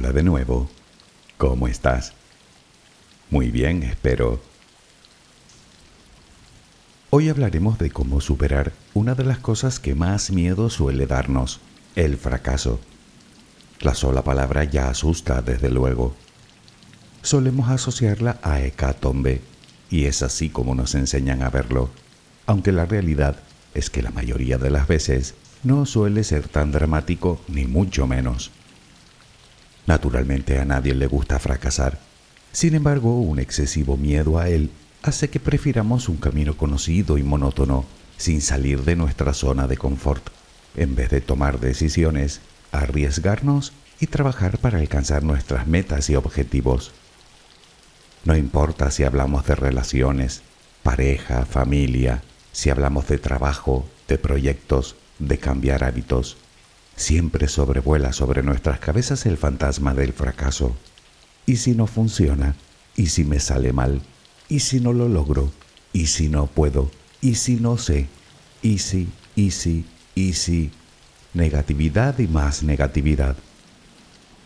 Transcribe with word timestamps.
Hola 0.00 0.12
de 0.12 0.22
nuevo. 0.22 0.66
¿Cómo 1.36 1.68
estás? 1.68 2.14
Muy 3.28 3.50
bien, 3.50 3.82
espero. 3.82 4.40
Hoy 7.10 7.28
hablaremos 7.28 7.78
de 7.78 7.90
cómo 7.90 8.22
superar 8.22 8.72
una 8.94 9.14
de 9.14 9.24
las 9.24 9.40
cosas 9.40 9.78
que 9.78 9.94
más 9.94 10.30
miedo 10.30 10.70
suele 10.70 11.06
darnos, 11.06 11.60
el 11.96 12.16
fracaso. 12.16 12.80
La 13.80 13.94
sola 13.94 14.24
palabra 14.24 14.64
ya 14.64 14.88
asusta, 14.88 15.42
desde 15.42 15.68
luego. 15.68 16.14
Solemos 17.20 17.68
asociarla 17.68 18.38
a 18.42 18.62
hecatombe, 18.62 19.42
y 19.90 20.06
es 20.06 20.22
así 20.22 20.48
como 20.48 20.74
nos 20.74 20.94
enseñan 20.94 21.42
a 21.42 21.50
verlo, 21.50 21.90
aunque 22.46 22.72
la 22.72 22.86
realidad 22.86 23.36
es 23.74 23.90
que 23.90 24.00
la 24.00 24.10
mayoría 24.10 24.56
de 24.56 24.70
las 24.70 24.88
veces 24.88 25.34
no 25.62 25.84
suele 25.84 26.24
ser 26.24 26.48
tan 26.48 26.72
dramático 26.72 27.38
ni 27.48 27.66
mucho 27.66 28.06
menos. 28.06 28.50
Naturalmente 29.90 30.56
a 30.60 30.64
nadie 30.64 30.94
le 30.94 31.08
gusta 31.08 31.40
fracasar, 31.40 31.98
sin 32.52 32.76
embargo 32.76 33.18
un 33.18 33.40
excesivo 33.40 33.96
miedo 33.96 34.38
a 34.38 34.48
él 34.48 34.70
hace 35.02 35.30
que 35.30 35.40
prefiramos 35.40 36.08
un 36.08 36.18
camino 36.18 36.56
conocido 36.56 37.18
y 37.18 37.24
monótono 37.24 37.86
sin 38.16 38.40
salir 38.40 38.84
de 38.84 38.94
nuestra 38.94 39.34
zona 39.34 39.66
de 39.66 39.76
confort, 39.76 40.24
en 40.76 40.94
vez 40.94 41.10
de 41.10 41.20
tomar 41.20 41.58
decisiones, 41.58 42.40
arriesgarnos 42.70 43.72
y 43.98 44.06
trabajar 44.06 44.58
para 44.58 44.78
alcanzar 44.78 45.24
nuestras 45.24 45.66
metas 45.66 46.08
y 46.08 46.14
objetivos. 46.14 46.92
No 48.24 48.36
importa 48.36 48.92
si 48.92 49.02
hablamos 49.02 49.44
de 49.44 49.56
relaciones, 49.56 50.42
pareja, 50.84 51.46
familia, 51.46 52.22
si 52.52 52.70
hablamos 52.70 53.08
de 53.08 53.18
trabajo, 53.18 53.88
de 54.06 54.18
proyectos, 54.18 54.94
de 55.18 55.38
cambiar 55.38 55.82
hábitos, 55.82 56.36
siempre 57.00 57.48
sobrevuela 57.48 58.12
sobre 58.12 58.42
nuestras 58.42 58.78
cabezas 58.78 59.24
el 59.24 59.38
fantasma 59.38 59.94
del 59.94 60.12
fracaso. 60.12 60.76
¿Y 61.46 61.56
si 61.56 61.74
no 61.74 61.86
funciona? 61.86 62.56
¿Y 62.94 63.06
si 63.06 63.24
me 63.24 63.40
sale 63.40 63.72
mal? 63.72 64.02
¿Y 64.48 64.60
si 64.60 64.80
no 64.80 64.92
lo 64.92 65.08
logro? 65.08 65.50
¿Y 65.92 66.06
si 66.06 66.28
no 66.28 66.46
puedo? 66.46 66.90
¿Y 67.22 67.36
si 67.36 67.56
no 67.56 67.78
sé? 67.78 68.08
¿Y 68.62 68.78
si? 68.78 69.08
¿Y 69.34 69.50
si? 69.50 69.86
¿Y 70.14 70.34
si? 70.34 70.70
Negatividad 71.32 72.18
y 72.18 72.28
más 72.28 72.62
negatividad. 72.62 73.36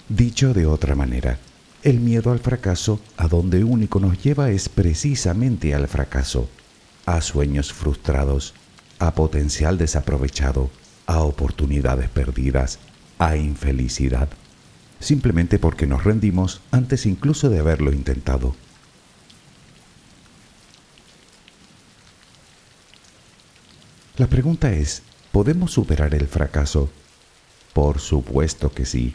Dicho 0.09 0.55
de 0.55 0.67
otra 0.67 0.95
manera, 0.95 1.39
el 1.83 1.99
miedo 1.99 2.31
al 2.31 2.39
fracaso 2.39 3.01
a 3.17 3.27
donde 3.27 3.65
único 3.65 3.99
nos 3.99 4.23
lleva 4.23 4.51
es 4.51 4.69
precisamente 4.69 5.75
al 5.75 5.89
fracaso, 5.89 6.49
a 7.05 7.21
sueños 7.21 7.73
frustrados, 7.73 8.55
a 8.99 9.15
potencial 9.15 9.77
desaprovechado, 9.77 10.71
a 11.07 11.21
oportunidades 11.21 12.09
perdidas, 12.09 12.79
a 13.19 13.37
infelicidad, 13.37 14.29
simplemente 15.01 15.59
porque 15.59 15.87
nos 15.87 16.05
rendimos 16.05 16.61
antes 16.71 17.07
incluso 17.07 17.51
de 17.51 17.59
haberlo 17.59 17.93
intentado. 17.93 18.55
La 24.17 24.29
pregunta 24.29 24.73
es, 24.73 25.03
¿podemos 25.33 25.73
superar 25.73 26.15
el 26.15 26.29
fracaso? 26.29 26.89
Por 27.73 27.99
supuesto 27.99 28.73
que 28.73 28.87
sí. 28.87 29.15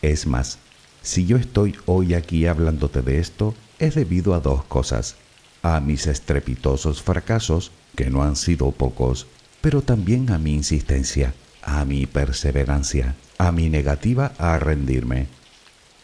Es 0.00 0.26
más, 0.26 0.58
si 1.02 1.26
yo 1.26 1.36
estoy 1.36 1.76
hoy 1.86 2.14
aquí 2.14 2.46
hablándote 2.46 3.02
de 3.02 3.18
esto, 3.18 3.54
es 3.80 3.96
debido 3.96 4.34
a 4.34 4.40
dos 4.40 4.64
cosas. 4.64 5.16
A 5.62 5.80
mis 5.80 6.06
estrepitosos 6.06 7.02
fracasos 7.02 7.72
que 7.96 8.10
no 8.10 8.22
han 8.22 8.36
sido 8.36 8.70
pocos, 8.70 9.26
pero 9.60 9.82
también 9.82 10.30
a 10.30 10.38
mi 10.38 10.54
insistencia, 10.54 11.34
a 11.62 11.84
mi 11.84 12.06
perseverancia, 12.06 13.14
a 13.38 13.52
mi 13.52 13.68
negativa 13.68 14.32
a 14.38 14.58
rendirme, 14.58 15.26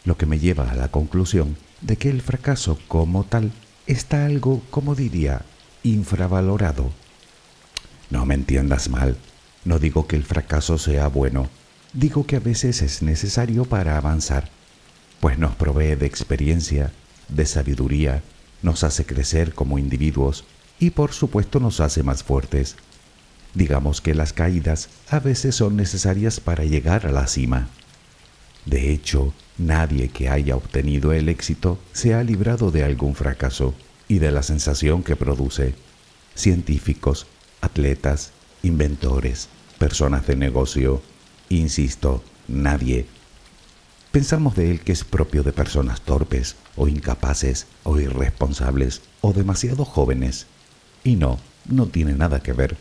lo 0.03 0.17
que 0.17 0.25
me 0.25 0.39
lleva 0.39 0.69
a 0.69 0.75
la 0.75 0.89
conclusión 0.89 1.57
de 1.81 1.97
que 1.97 2.09
el 2.09 2.21
fracaso 2.21 2.79
como 2.87 3.23
tal 3.23 3.51
está 3.87 4.25
algo, 4.25 4.61
como 4.69 4.95
diría, 4.95 5.41
infravalorado. 5.83 6.91
No 8.09 8.25
me 8.25 8.35
entiendas 8.35 8.89
mal, 8.89 9.17
no 9.63 9.79
digo 9.79 10.07
que 10.07 10.15
el 10.15 10.23
fracaso 10.23 10.77
sea 10.77 11.07
bueno, 11.07 11.49
digo 11.93 12.25
que 12.25 12.35
a 12.35 12.39
veces 12.39 12.81
es 12.81 13.01
necesario 13.01 13.65
para 13.65 13.97
avanzar, 13.97 14.49
pues 15.19 15.37
nos 15.39 15.55
provee 15.55 15.95
de 15.95 16.05
experiencia, 16.05 16.91
de 17.29 17.45
sabiduría, 17.45 18.21
nos 18.61 18.83
hace 18.83 19.05
crecer 19.05 19.53
como 19.53 19.79
individuos 19.79 20.45
y 20.79 20.91
por 20.91 21.13
supuesto 21.13 21.59
nos 21.59 21.79
hace 21.79 22.03
más 22.03 22.23
fuertes. 22.23 22.75
Digamos 23.55 24.01
que 24.01 24.13
las 24.13 24.33
caídas 24.33 24.89
a 25.09 25.19
veces 25.19 25.55
son 25.55 25.77
necesarias 25.77 26.41
para 26.41 26.65
llegar 26.65 27.07
a 27.07 27.11
la 27.11 27.25
cima. 27.25 27.69
De 28.65 28.91
hecho, 28.91 29.33
nadie 29.57 30.09
que 30.09 30.27
haya 30.27 30.57
obtenido 30.57 31.13
el 31.13 31.29
éxito 31.29 31.79
se 31.93 32.13
ha 32.13 32.23
librado 32.23 32.69
de 32.69 32.83
algún 32.83 33.15
fracaso 33.15 33.73
y 34.09 34.19
de 34.19 34.31
la 34.31 34.43
sensación 34.43 35.03
que 35.03 35.15
produce. 35.15 35.73
Científicos, 36.35 37.27
atletas, 37.61 38.31
inventores, 38.61 39.47
personas 39.79 40.27
de 40.27 40.35
negocio, 40.35 41.01
insisto, 41.47 42.21
nadie. 42.49 43.05
Pensamos 44.11 44.55
de 44.55 44.71
él 44.71 44.81
que 44.81 44.91
es 44.91 45.05
propio 45.05 45.43
de 45.43 45.53
personas 45.53 46.01
torpes 46.01 46.57
o 46.75 46.89
incapaces 46.89 47.67
o 47.83 47.99
irresponsables 47.99 49.01
o 49.21 49.31
demasiado 49.31 49.85
jóvenes 49.85 50.47
y 51.05 51.15
no, 51.15 51.39
no 51.69 51.87
tiene 51.87 52.13
nada 52.13 52.41
que 52.41 52.51
ver. 52.51 52.77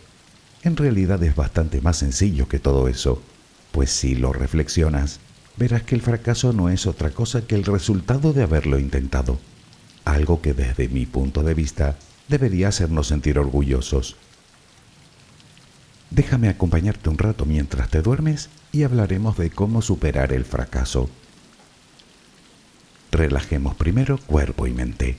En 0.64 0.78
realidad 0.78 1.22
es 1.22 1.36
bastante 1.36 1.82
más 1.82 1.98
sencillo 1.98 2.48
que 2.48 2.58
todo 2.58 2.88
eso, 2.88 3.22
pues 3.70 3.90
si 3.90 4.14
lo 4.14 4.32
reflexionas, 4.32 5.20
verás 5.58 5.82
que 5.82 5.94
el 5.94 6.00
fracaso 6.00 6.54
no 6.54 6.70
es 6.70 6.86
otra 6.86 7.10
cosa 7.10 7.46
que 7.46 7.54
el 7.54 7.64
resultado 7.64 8.32
de 8.32 8.44
haberlo 8.44 8.78
intentado, 8.78 9.38
algo 10.06 10.40
que 10.40 10.54
desde 10.54 10.88
mi 10.88 11.04
punto 11.04 11.42
de 11.42 11.52
vista 11.52 11.98
debería 12.28 12.68
hacernos 12.68 13.08
sentir 13.08 13.38
orgullosos. 13.38 14.16
Déjame 16.10 16.48
acompañarte 16.48 17.10
un 17.10 17.18
rato 17.18 17.44
mientras 17.44 17.90
te 17.90 18.00
duermes 18.00 18.48
y 18.72 18.84
hablaremos 18.84 19.36
de 19.36 19.50
cómo 19.50 19.82
superar 19.82 20.32
el 20.32 20.46
fracaso. 20.46 21.10
Relajemos 23.12 23.74
primero 23.74 24.16
cuerpo 24.16 24.66
y 24.66 24.72
mente. 24.72 25.18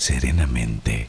serenamente. 0.00 1.08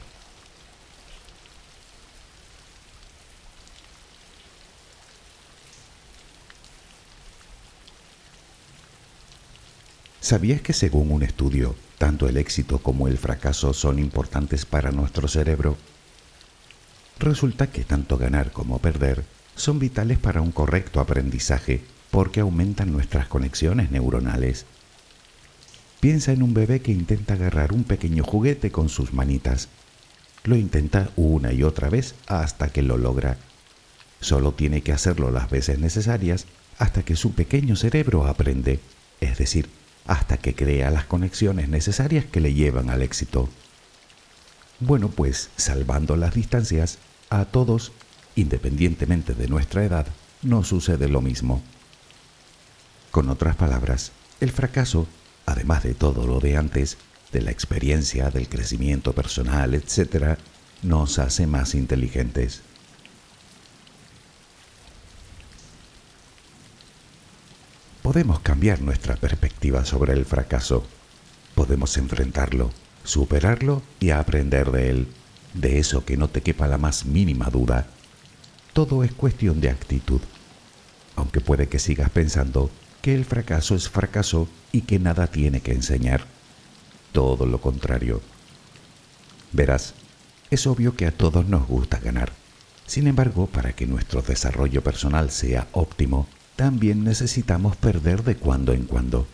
¿Sabías 10.20 10.62
que 10.62 10.74
según 10.74 11.12
un 11.12 11.24
estudio, 11.24 11.74
tanto 11.98 12.28
el 12.28 12.36
éxito 12.36 12.80
como 12.80 13.08
el 13.08 13.18
fracaso 13.18 13.74
son 13.74 13.98
importantes 13.98 14.66
para 14.66 14.92
nuestro 14.92 15.30
cerebro? 15.30 15.78
Resulta 17.18 17.68
que 17.68 17.86
tanto 17.86 18.18
ganar 18.18 18.52
como 18.52 18.80
perder 18.80 19.24
son 19.56 19.80
vitales 19.80 20.20
para 20.20 20.42
un 20.42 20.52
correcto 20.52 21.00
aprendizaje 21.00 21.82
porque 22.12 22.42
aumentan 22.42 22.92
nuestras 22.92 23.28
conexiones 23.28 23.90
neuronales. 23.90 24.66
Piensa 26.02 26.32
en 26.32 26.42
un 26.42 26.56
bebé 26.56 26.82
que 26.82 26.92
intenta 26.92 27.36
agarrar 27.36 27.74
un 27.74 27.84
pequeño 27.84 28.24
juguete 28.24 28.72
con 28.72 28.90
sus 28.90 29.14
manitas. 29.14 29.70
Lo 30.44 30.56
intenta 30.56 31.12
una 31.16 31.54
y 31.54 31.62
otra 31.62 31.90
vez 31.90 32.16
hasta 32.26 32.70
que 32.70 32.82
lo 32.82 32.98
logra. 32.98 33.38
Solo 34.20 34.52
tiene 34.52 34.82
que 34.82 34.94
hacerlo 34.94 35.30
las 35.30 35.52
veces 35.52 35.78
necesarias 35.78 36.48
hasta 36.80 37.04
que 37.04 37.16
su 37.16 37.34
pequeño 37.34 37.76
cerebro 37.76 38.26
aprende, 38.26 38.80
es 39.20 39.38
decir, 39.38 39.70
hasta 40.08 40.38
que 40.38 40.56
crea 40.56 40.90
las 40.90 41.06
conexiones 41.06 41.70
necesarias 41.70 42.26
que 42.26 42.40
le 42.40 42.56
llevan 42.56 42.90
al 42.90 43.04
éxito. 43.04 43.48
Bueno, 44.80 45.10
pues 45.10 45.52
salvando 45.56 46.16
las 46.16 46.34
distancias, 46.34 46.98
a 47.30 47.46
todos, 47.46 47.92
independientemente 48.36 49.36
de 49.36 49.48
nuestra 49.48 49.86
edad, 49.86 50.08
nos 50.42 50.68
sucede 50.68 51.08
lo 51.08 51.22
mismo. 51.22 51.62
Con 53.12 53.30
otras 53.30 53.56
palabras, 53.56 54.12
el 54.40 54.50
fracaso, 54.50 55.08
además 55.52 55.84
de 55.84 55.94
todo 55.94 56.26
lo 56.26 56.40
de 56.40 56.58
antes, 56.58 56.98
de 57.32 57.42
la 57.42 57.52
experiencia, 57.52 58.30
del 58.30 58.50
crecimiento 58.50 59.14
personal, 59.14 59.74
etc., 59.74 60.38
nos 60.82 61.20
hace 61.20 61.48
más 61.48 61.76
inteligentes. 61.76 62.62
Podemos 68.02 68.40
cambiar 68.40 68.82
nuestra 68.82 69.16
perspectiva 69.16 69.86
sobre 69.86 70.14
el 70.14 70.26
fracaso. 70.26 70.84
Podemos 71.56 71.96
enfrentarlo, 71.98 72.72
superarlo 73.04 73.84
y 74.00 74.10
aprender 74.10 74.72
de 74.72 74.90
él 74.90 75.08
de 75.54 75.80
eso 75.80 76.06
que 76.06 76.18
no 76.18 76.28
te 76.30 76.42
quepa 76.42 76.68
la 76.68 76.78
más 76.78 77.06
mínima 77.06 77.50
duda. 77.50 77.88
Todo 78.74 79.04
es 79.04 79.12
cuestión 79.12 79.60
de 79.62 79.70
actitud, 79.70 80.22
aunque 81.16 81.42
puede 81.42 81.68
que 81.68 81.80
sigas 81.80 82.10
pensando 82.10 82.70
que 83.02 83.16
el 83.16 83.26
fracaso 83.26 83.76
es 83.76 83.90
fracaso 83.90 84.48
y 84.72 84.82
que 84.82 85.00
nada 85.00 85.28
tiene 85.28 85.62
que 85.62 85.72
enseñar. 85.72 86.26
Todo 87.12 87.46
lo 87.46 87.60
contrario. 87.60 88.22
Verás, 89.52 89.94
es 90.50 90.68
obvio 90.68 90.96
que 90.96 91.06
a 91.06 91.12
todos 91.12 91.46
nos 91.48 91.68
gusta 91.68 92.00
ganar. 92.00 92.32
Sin 92.86 93.08
embargo, 93.08 93.48
para 93.48 93.74
que 93.74 93.88
nuestro 93.88 94.22
desarrollo 94.22 94.84
personal 94.84 95.32
sea 95.32 95.68
óptimo, 95.72 96.28
también 96.56 97.04
necesitamos 97.04 97.76
perder 97.76 98.24
de 98.24 98.36
cuando 98.36 98.74
en 98.74 98.86
cuando. 98.86 99.28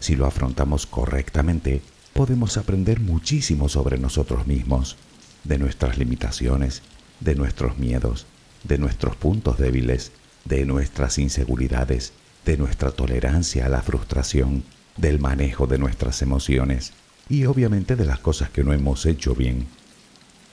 Si 0.00 0.16
lo 0.16 0.26
afrontamos 0.26 0.86
correctamente, 0.86 1.82
podemos 2.12 2.56
aprender 2.56 3.00
muchísimo 3.00 3.68
sobre 3.68 3.98
nosotros 3.98 4.46
mismos 4.46 4.96
de 5.44 5.58
nuestras 5.58 5.98
limitaciones, 5.98 6.82
de 7.20 7.34
nuestros 7.34 7.78
miedos, 7.78 8.26
de 8.64 8.78
nuestros 8.78 9.16
puntos 9.16 9.58
débiles, 9.58 10.12
de 10.44 10.64
nuestras 10.64 11.18
inseguridades, 11.18 12.12
de 12.44 12.56
nuestra 12.56 12.90
tolerancia 12.90 13.66
a 13.66 13.68
la 13.68 13.82
frustración, 13.82 14.64
del 14.96 15.18
manejo 15.18 15.66
de 15.66 15.78
nuestras 15.78 16.22
emociones 16.22 16.92
y 17.28 17.46
obviamente 17.46 17.96
de 17.96 18.04
las 18.04 18.18
cosas 18.18 18.50
que 18.50 18.64
no 18.64 18.72
hemos 18.72 19.06
hecho 19.06 19.34
bien. 19.34 19.66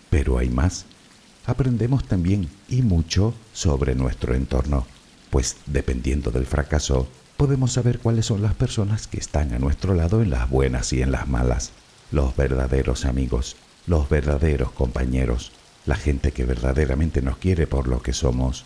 Pero 0.10 0.38
hay 0.38 0.50
más. 0.50 0.86
aprendemos 1.46 2.04
también 2.08 2.50
y 2.70 2.82
mucho 2.82 3.34
sobre 3.52 3.96
nuestro 3.96 4.36
entorno, 4.36 4.86
pues 5.32 5.58
dependiendo 5.66 6.32
del 6.32 6.46
fracaso, 6.46 7.08
podemos 7.36 7.74
saber 7.74 8.00
cuáles 8.00 8.28
son 8.28 8.42
las 8.42 8.54
personas 8.54 9.08
que 9.08 9.18
están 9.18 9.54
a 9.54 9.60
nuestro 9.60 9.96
lado 9.96 10.22
en 10.22 10.30
las 10.30 10.50
buenas 10.50 10.94
y 10.94 11.02
en 11.02 11.12
las 11.12 11.28
malas, 11.28 11.72
los 12.12 12.36
verdaderos 12.36 13.06
amigos, 13.06 13.56
los 13.88 14.08
verdaderos 14.10 14.72
compañeros, 14.72 15.52
la 15.86 15.96
gente 15.96 16.32
que 16.32 16.46
verdaderamente 16.46 17.22
nos 17.22 17.38
quiere 17.38 17.66
por 17.66 17.88
lo 17.88 18.02
que 18.02 18.14
somos. 18.14 18.66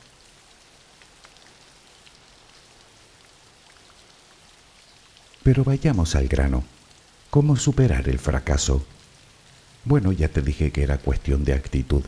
Pero 5.45 5.63
vayamos 5.63 6.15
al 6.15 6.27
grano. 6.27 6.63
¿Cómo 7.29 7.55
superar 7.55 8.09
el 8.09 8.17
fracaso? 8.17 8.83
Bueno, 9.83 10.11
ya 10.11 10.27
te 10.27 10.41
dije 10.41 10.71
que 10.71 10.81
era 10.81 10.97
cuestión 10.97 11.43
de 11.43 11.53
actitud, 11.53 12.01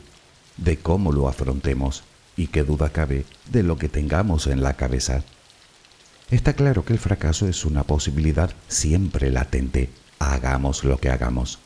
de 0.58 0.78
cómo 0.80 1.12
lo 1.12 1.28
afrontemos 1.28 2.04
y 2.36 2.48
qué 2.48 2.64
duda 2.64 2.90
cabe 2.90 3.26
de 3.52 3.62
lo 3.62 3.78
que 3.78 3.90
tengamos 3.90 4.48
en 4.48 4.64
la 4.64 4.74
cabeza. 4.74 5.24
Está 6.32 6.54
claro 6.54 6.84
que 6.84 6.94
el 6.94 7.00
fracaso 7.00 7.48
es 7.48 7.64
una 7.64 7.84
posibilidad 7.84 8.50
siempre 8.70 9.30
latente, 9.30 9.92
hagamos 10.18 10.84
lo 10.84 10.98
que 10.98 11.12
hagamos. 11.12 11.60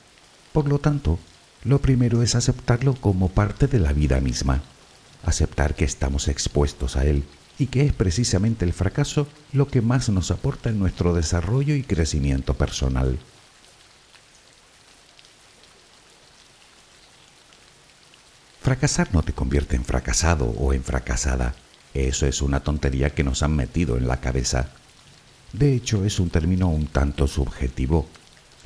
Por 0.51 0.67
lo 0.67 0.79
tanto, 0.79 1.19
lo 1.63 1.79
primero 1.79 2.21
es 2.21 2.35
aceptarlo 2.35 2.95
como 2.95 3.29
parte 3.29 3.67
de 3.67 3.79
la 3.79 3.93
vida 3.93 4.19
misma, 4.19 4.61
aceptar 5.23 5.73
que 5.73 5.85
estamos 5.85 6.27
expuestos 6.27 6.97
a 6.97 7.05
él 7.05 7.23
y 7.61 7.67
que 7.67 7.85
es 7.85 7.93
precisamente 7.93 8.65
el 8.65 8.73
fracaso 8.73 9.27
lo 9.53 9.67
que 9.67 9.81
más 9.81 10.09
nos 10.09 10.31
aporta 10.31 10.71
en 10.71 10.79
nuestro 10.79 11.13
desarrollo 11.13 11.75
y 11.75 11.83
crecimiento 11.83 12.55
personal. 12.55 13.19
Fracasar 18.63 19.13
no 19.13 19.21
te 19.21 19.33
convierte 19.33 19.75
en 19.75 19.85
fracasado 19.85 20.45
o 20.45 20.73
en 20.73 20.83
fracasada. 20.83 21.53
Eso 21.93 22.25
es 22.25 22.41
una 22.41 22.61
tontería 22.61 23.11
que 23.11 23.23
nos 23.23 23.43
han 23.43 23.55
metido 23.55 23.95
en 23.95 24.07
la 24.07 24.19
cabeza. 24.19 24.71
De 25.53 25.75
hecho, 25.75 26.03
es 26.03 26.19
un 26.19 26.31
término 26.31 26.67
un 26.67 26.87
tanto 26.87 27.27
subjetivo. 27.27 28.07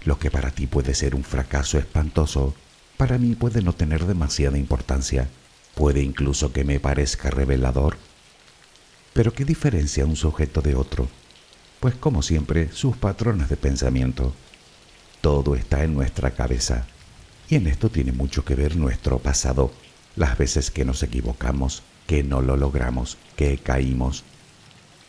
Lo 0.05 0.19
que 0.19 0.31
para 0.31 0.51
ti 0.51 0.67
puede 0.67 0.93
ser 0.93 1.15
un 1.15 1.25
fracaso 1.25 1.77
espantoso, 1.77 2.55
para 2.95 3.17
mí 3.17 3.35
puede 3.35 3.61
no 3.61 3.73
tener 3.73 4.05
demasiada 4.05 4.57
importancia. 4.57 5.27
Puede 5.73 6.01
incluso 6.01 6.53
que 6.53 6.63
me 6.63 6.79
parezca 6.79 7.29
revelador 7.29 7.97
pero 9.15 9.33
¿qué 9.33 9.45
diferencia 9.45 10.05
un 10.05 10.17
sujeto 10.17 10.61
de 10.61 10.75
otro? 10.75 11.07
Pues 11.79 11.95
como 11.95 12.21
siempre, 12.21 12.69
sus 12.73 12.97
patrones 12.97 13.47
de 13.47 13.55
pensamiento. 13.55 14.33
Todo 15.21 15.55
está 15.55 15.85
en 15.85 15.93
nuestra 15.93 16.31
cabeza. 16.31 16.85
Y 17.47 17.55
en 17.55 17.67
esto 17.67 17.89
tiene 17.89 18.11
mucho 18.11 18.43
que 18.43 18.55
ver 18.55 18.75
nuestro 18.75 19.19
pasado, 19.19 19.71
las 20.17 20.37
veces 20.37 20.69
que 20.69 20.83
nos 20.83 21.01
equivocamos, 21.01 21.81
que 22.07 22.23
no 22.23 22.41
lo 22.41 22.57
logramos, 22.57 23.17
que 23.37 23.57
caímos. 23.57 24.25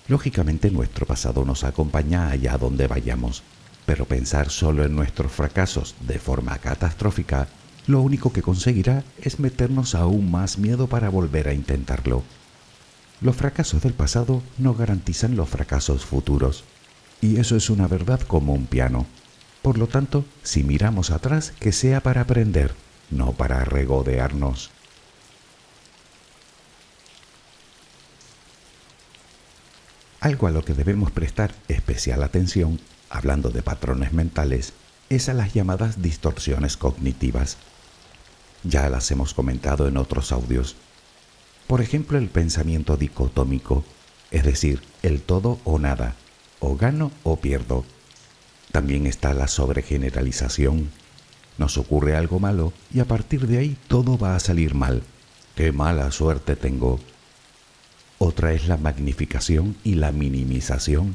Lógicamente 0.06 0.70
nuestro 0.70 1.04
pasado 1.04 1.44
nos 1.44 1.64
acompaña 1.64 2.28
allá 2.28 2.58
donde 2.58 2.86
vayamos, 2.86 3.42
pero 3.86 4.04
pensar 4.04 4.50
solo 4.50 4.84
en 4.84 4.94
nuestros 4.94 5.32
fracasos 5.32 5.96
de 6.06 6.20
forma 6.20 6.56
catastrófica, 6.58 7.48
lo 7.88 8.02
único 8.02 8.32
que 8.32 8.42
conseguirá 8.42 9.02
es 9.20 9.40
meternos 9.40 9.96
aún 9.96 10.30
más 10.30 10.58
miedo 10.58 10.86
para 10.86 11.08
volver 11.08 11.48
a 11.48 11.54
intentarlo. 11.54 12.22
Los 13.20 13.36
fracasos 13.36 13.82
del 13.82 13.94
pasado 13.94 14.42
no 14.58 14.74
garantizan 14.74 15.36
los 15.36 15.48
fracasos 15.48 16.04
futuros. 16.04 16.64
Y 17.22 17.38
eso 17.40 17.56
es 17.56 17.70
una 17.70 17.88
verdad 17.88 18.20
como 18.20 18.52
un 18.52 18.66
piano. 18.66 19.06
Por 19.62 19.78
lo 19.78 19.86
tanto, 19.86 20.24
si 20.42 20.62
miramos 20.62 21.10
atrás, 21.10 21.52
que 21.58 21.72
sea 21.72 22.02
para 22.02 22.20
aprender, 22.20 22.74
no 23.10 23.32
para 23.32 23.64
regodearnos. 23.64 24.70
Algo 30.20 30.46
a 30.46 30.50
lo 30.50 30.64
que 30.64 30.74
debemos 30.74 31.10
prestar 31.10 31.54
especial 31.68 32.22
atención, 32.22 32.80
hablando 33.08 33.50
de 33.50 33.62
patrones 33.62 34.12
mentales, 34.12 34.72
es 35.08 35.28
a 35.28 35.34
las 35.34 35.54
llamadas 35.54 36.02
distorsiones 36.02 36.76
cognitivas. 36.76 37.56
Ya 38.62 38.88
las 38.90 39.10
hemos 39.10 39.34
comentado 39.34 39.88
en 39.88 39.96
otros 39.96 40.32
audios, 40.32 40.76
por 41.66 41.80
ejemplo, 41.80 42.16
el 42.16 42.28
pensamiento 42.28 42.96
dicotómico, 42.96 43.84
es 44.30 44.44
decir, 44.44 44.82
el 45.02 45.20
todo 45.20 45.58
o 45.64 45.78
nada, 45.78 46.14
o 46.60 46.76
gano 46.76 47.10
o 47.24 47.36
pierdo. 47.36 47.84
También 48.70 49.06
está 49.06 49.34
la 49.34 49.48
sobregeneralización. 49.48 50.90
Nos 51.58 51.76
ocurre 51.78 52.14
algo 52.14 52.38
malo 52.38 52.72
y 52.92 53.00
a 53.00 53.04
partir 53.04 53.46
de 53.46 53.58
ahí 53.58 53.76
todo 53.88 54.16
va 54.18 54.36
a 54.36 54.40
salir 54.40 54.74
mal. 54.74 55.02
¡Qué 55.54 55.72
mala 55.72 56.10
suerte 56.12 56.54
tengo! 56.54 57.00
Otra 58.18 58.52
es 58.52 58.68
la 58.68 58.76
magnificación 58.76 59.76
y 59.82 59.94
la 59.94 60.12
minimización. 60.12 61.14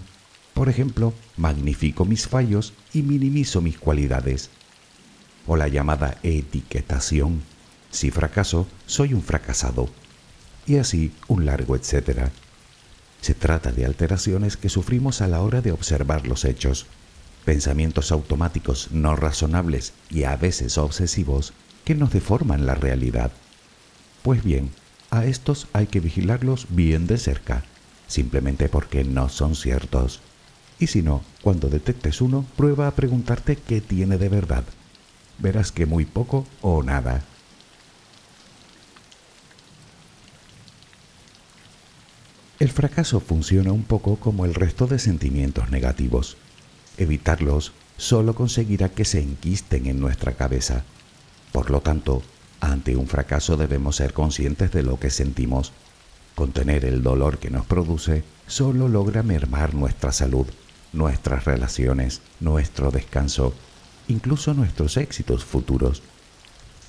Por 0.54 0.68
ejemplo, 0.68 1.14
magnifico 1.38 2.06
mis 2.06 2.28
fallos 2.28 2.74
y 2.94 3.04
minimizo 3.04 3.62
mis 3.62 3.78
cualidades. 3.78 4.50
O 5.48 5.56
la 5.56 5.68
llamada 5.68 6.18
etiquetación. 6.24 7.42
Si 7.90 8.12
fracaso, 8.12 8.68
soy 8.86 9.14
un 9.14 9.22
fracasado 9.22 9.90
y 10.66 10.78
así 10.78 11.12
un 11.28 11.46
largo 11.46 11.76
etcétera. 11.76 12.32
Se 13.22 13.36
trata 13.36 13.72
de 13.72 13.86
alteraciones 13.86 14.58
que 14.58 14.70
sufrimos 14.70 15.22
a 15.22 15.28
la 15.28 15.42
hora 15.42 15.62
de 15.62 15.72
observar 15.72 16.28
los 16.28 16.44
hechos, 16.44 16.88
pensamientos 17.46 18.12
automáticos 18.12 18.90
no 18.92 19.16
razonables 19.16 19.94
y 20.10 20.24
a 20.24 20.36
veces 20.36 20.78
obsesivos 20.78 21.54
que 21.86 21.96
nos 21.96 22.12
deforman 22.12 22.66
la 22.66 22.76
realidad. 22.76 23.32
Pues 24.24 24.44
bien, 24.44 24.72
a 25.10 25.26
estos 25.26 25.68
hay 25.74 25.88
que 25.88 26.00
vigilarlos 26.00 26.68
bien 26.70 27.06
de 27.06 27.18
cerca, 27.18 27.64
simplemente 28.08 28.70
porque 28.70 29.04
no 29.04 29.30
son 29.30 29.56
ciertos. 29.56 30.22
Y 30.80 30.88
si 30.88 31.02
no, 31.02 31.22
cuando 31.44 31.70
detectes 31.70 32.22
uno, 32.22 32.46
prueba 32.56 32.88
a 32.88 32.96
preguntarte 32.96 33.56
qué 33.56 33.82
tiene 33.82 34.18
de 34.18 34.30
verdad. 34.30 34.64
Verás 35.38 35.72
que 35.72 35.86
muy 35.86 36.06
poco 36.06 36.48
o 36.62 36.82
nada. 36.82 37.24
El 42.62 42.70
fracaso 42.70 43.20
funciona 43.20 43.72
un 43.72 43.82
poco 43.82 44.18
como 44.18 44.46
el 44.46 44.54
resto 44.54 44.86
de 44.86 45.00
sentimientos 45.00 45.72
negativos. 45.72 46.38
Evitarlos 47.00 47.72
solo 47.98 48.36
conseguirá 48.36 48.90
que 48.90 49.04
se 49.04 49.20
enquisten 49.20 49.88
en 49.88 50.00
nuestra 50.00 50.34
cabeza. 50.34 50.84
Por 51.52 51.72
lo 51.72 51.82
tanto, 51.82 52.22
ante 52.60 52.96
un 52.96 53.08
fracaso 53.08 53.58
debemos 53.58 53.96
ser 53.96 54.14
conscientes 54.14 54.72
de 54.72 54.84
lo 54.84 55.00
que 55.00 55.10
sentimos. 55.10 55.74
Contener 56.36 56.86
el 56.86 57.02
dolor 57.02 57.40
que 57.40 57.50
nos 57.50 57.66
produce 57.66 58.24
solo 58.46 58.88
logra 58.88 59.24
mermar 59.24 59.74
nuestra 59.74 60.12
salud, 60.12 60.46
nuestras 60.94 61.46
relaciones, 61.46 62.22
nuestro 62.40 62.92
descanso, 62.92 63.56
incluso 64.08 64.54
nuestros 64.54 64.98
éxitos 64.98 65.44
futuros. 65.44 66.04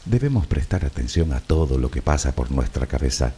Debemos 0.05 0.47
prestar 0.47 0.85
atención 0.85 1.33
a 1.33 1.41
todo 1.41 1.79
lo 1.79 1.91
que 1.91 2.03
pasa 2.03 2.33
por 2.33 2.51
nuestra 2.51 2.87
cabeza, 2.87 3.33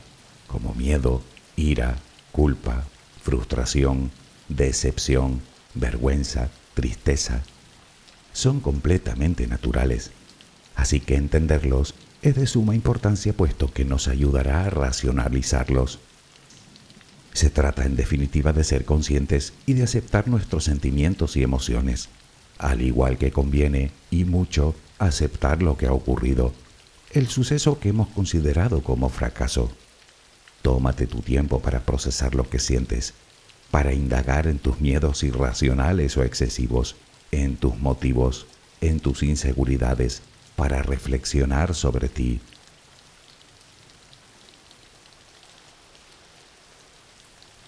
como 0.49 0.75
miedo, 0.75 1.23
ira, 1.55 1.97
culpa, 2.35 2.83
frustración, 3.23 4.11
decepción, 4.49 5.40
vergüenza, 5.75 6.51
tristeza, 6.75 7.44
son 8.33 8.59
completamente 8.59 9.47
naturales. 9.47 10.11
Así 10.75 10.99
que 10.99 11.14
entenderlos 11.14 11.94
es 12.23 12.35
de 12.35 12.49
suma 12.49 12.75
importancia 12.75 13.33
puesto 13.33 13.73
que 13.73 13.85
nos 13.85 14.09
ayudará 14.09 14.64
a 14.64 14.70
racionalizarlos. 14.70 16.01
Se 17.33 17.51
trata 17.51 17.85
en 17.85 17.94
definitiva 17.94 18.53
de 18.53 18.64
ser 18.64 18.85
conscientes 18.85 19.53
y 19.64 19.75
de 19.75 19.85
aceptar 19.85 20.27
nuestros 20.27 20.64
sentimientos 20.64 21.37
y 21.37 21.44
emociones, 21.44 22.09
al 22.59 22.83
igual 22.83 23.16
que 23.16 23.31
conviene 23.31 23.92
y 24.11 24.25
mucho 24.25 24.75
aceptar 24.99 25.62
lo 25.62 25.77
que 25.77 25.87
ha 25.87 25.92
ocurrido, 25.92 26.53
el 27.12 27.29
suceso 27.29 27.79
que 27.79 27.90
hemos 27.90 28.09
considerado 28.09 28.83
como 28.83 29.09
fracaso. 29.09 29.70
Tómate 30.64 31.07
tu 31.07 31.20
tiempo 31.20 31.61
para 31.61 31.81
procesar 31.81 32.35
lo 32.35 32.48
que 32.48 32.59
sientes, 32.59 33.12
para 33.70 33.92
indagar 33.92 34.46
en 34.46 34.59
tus 34.59 34.81
miedos 34.81 35.22
irracionales 35.22 36.16
o 36.16 36.22
excesivos, 36.22 36.96
en 37.33 37.57
tus 37.57 37.77
motivos, 37.77 38.46
en 38.81 38.98
tus 38.98 39.22
inseguridades, 39.22 40.22
para 40.57 40.83
reflexionar 40.83 41.74
sobre 41.74 42.09
ti. 42.09 42.40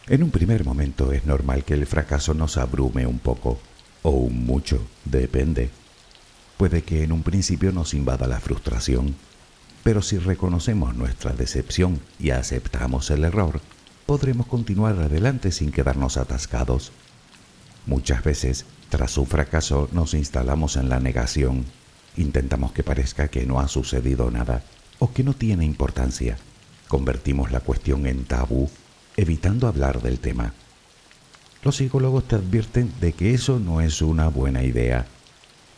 En 0.06 0.22
un 0.22 0.30
primer 0.30 0.64
momento 0.64 1.12
es 1.12 1.26
normal 1.26 1.64
que 1.64 1.74
el 1.74 1.84
fracaso 1.84 2.32
nos 2.32 2.56
abrume 2.56 3.06
un 3.06 3.18
poco, 3.18 3.58
o 4.04 4.08
un 4.08 4.46
mucho, 4.46 4.80
depende. 5.04 5.68
Puede 6.56 6.80
que 6.80 7.02
en 7.02 7.12
un 7.12 7.22
principio 7.22 7.72
nos 7.72 7.92
invada 7.92 8.26
la 8.26 8.40
frustración, 8.40 9.16
pero 9.86 10.02
si 10.02 10.18
reconocemos 10.18 10.96
nuestra 10.96 11.32
decepción 11.32 12.00
y 12.18 12.30
aceptamos 12.30 13.08
el 13.12 13.22
error, 13.22 13.60
podremos 14.04 14.48
continuar 14.48 14.98
adelante 14.98 15.52
sin 15.52 15.70
quedarnos 15.70 16.16
atascados. 16.16 16.90
Muchas 17.86 18.24
veces, 18.24 18.66
tras 18.88 19.16
un 19.16 19.28
fracaso, 19.28 19.88
nos 19.92 20.14
instalamos 20.14 20.74
en 20.74 20.88
la 20.88 20.98
negación. 20.98 21.64
Intentamos 22.16 22.72
que 22.72 22.82
parezca 22.82 23.28
que 23.28 23.46
no 23.46 23.60
ha 23.60 23.68
sucedido 23.68 24.28
nada, 24.32 24.64
o 24.98 25.12
que 25.12 25.22
no 25.22 25.34
tiene 25.34 25.64
importancia. 25.64 26.36
Convertimos 26.88 27.52
la 27.52 27.60
cuestión 27.60 28.08
en 28.08 28.24
tabú, 28.24 28.68
evitando 29.16 29.68
hablar 29.68 30.02
del 30.02 30.18
tema. 30.18 30.52
Los 31.62 31.76
psicólogos 31.76 32.26
te 32.26 32.34
advierten 32.34 32.92
de 33.00 33.12
que 33.12 33.34
eso 33.34 33.60
no 33.60 33.80
es 33.80 34.02
una 34.02 34.26
buena 34.26 34.64
idea. 34.64 35.06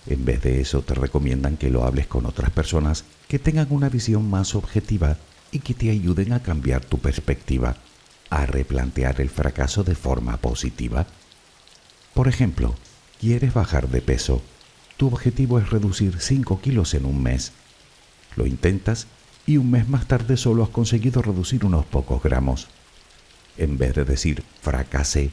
En 0.07 0.25
vez 0.25 0.43
de 0.43 0.61
eso 0.61 0.83
te 0.83 0.95
recomiendan 0.95 1.57
que 1.57 1.71
lo 1.71 1.85
hables 1.85 2.07
con 2.07 2.27
otras 2.27 2.51
personas 2.51 3.05
que 3.29 3.39
tengan 3.39 3.69
una 3.71 3.89
visión 3.89 4.29
más 4.29 4.55
objetiva 4.55 5.19
y 5.51 5.61
que 5.61 5.75
te 5.75 5.91
ayuden 5.91 6.33
a 6.33 6.43
cambiar 6.43 6.85
tu 6.85 6.99
perspectiva, 6.99 7.77
a 8.31 8.47
replantear 8.47 9.21
el 9.21 9.31
fracaso 9.31 9.85
de 9.85 9.95
forma 9.95 10.37
positiva. 10.39 11.07
Por 12.15 12.29
ejemplo, 12.29 12.75
quieres 13.21 13.55
bajar 13.55 13.89
de 13.89 14.01
peso. 14.01 14.43
Tu 14.97 15.07
objetivo 15.07 15.59
es 15.59 15.71
reducir 15.71 16.21
5 16.21 16.61
kilos 16.61 16.95
en 16.95 17.05
un 17.05 17.23
mes. 17.23 17.53
Lo 18.37 18.47
intentas 18.47 19.07
y 19.47 19.57
un 19.57 19.71
mes 19.71 19.89
más 19.89 20.07
tarde 20.07 20.37
solo 20.37 20.63
has 20.63 20.69
conseguido 20.71 21.23
reducir 21.23 21.65
unos 21.65 21.87
pocos 21.87 22.23
gramos. 22.23 22.69
En 23.57 23.79
vez 23.79 23.95
de 23.95 24.05
decir 24.05 24.43
fracasé, 24.61 25.33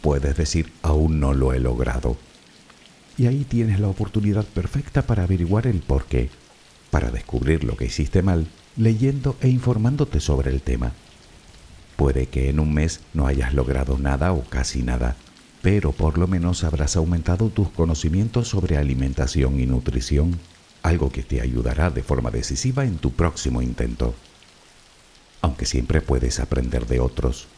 puedes 0.00 0.36
decir 0.36 0.72
aún 0.82 1.20
no 1.20 1.34
lo 1.34 1.52
he 1.52 1.60
logrado. 1.60 2.16
Y 3.20 3.26
ahí 3.26 3.44
tienes 3.44 3.78
la 3.80 3.88
oportunidad 3.88 4.46
perfecta 4.46 5.02
para 5.02 5.24
averiguar 5.24 5.66
el 5.66 5.80
por 5.80 6.06
qué, 6.06 6.30
para 6.90 7.10
descubrir 7.10 7.64
lo 7.64 7.76
que 7.76 7.84
hiciste 7.84 8.22
mal, 8.22 8.46
leyendo 8.78 9.36
e 9.42 9.48
informándote 9.48 10.20
sobre 10.20 10.50
el 10.50 10.62
tema. 10.62 10.92
Puede 11.96 12.28
que 12.28 12.48
en 12.48 12.58
un 12.58 12.72
mes 12.72 13.00
no 13.12 13.26
hayas 13.26 13.52
logrado 13.52 13.98
nada 13.98 14.32
o 14.32 14.44
casi 14.44 14.82
nada, 14.82 15.16
pero 15.60 15.92
por 15.92 16.16
lo 16.16 16.28
menos 16.28 16.64
habrás 16.64 16.96
aumentado 16.96 17.50
tus 17.50 17.68
conocimientos 17.68 18.48
sobre 18.48 18.78
alimentación 18.78 19.60
y 19.60 19.66
nutrición, 19.66 20.38
algo 20.82 21.12
que 21.12 21.22
te 21.22 21.42
ayudará 21.42 21.90
de 21.90 22.02
forma 22.02 22.30
decisiva 22.30 22.86
en 22.86 22.96
tu 22.96 23.10
próximo 23.10 23.60
intento. 23.60 24.14
Aunque 25.42 25.66
siempre 25.66 26.00
puedes 26.00 26.40
aprender 26.40 26.86
de 26.86 27.00
otros, 27.00 27.48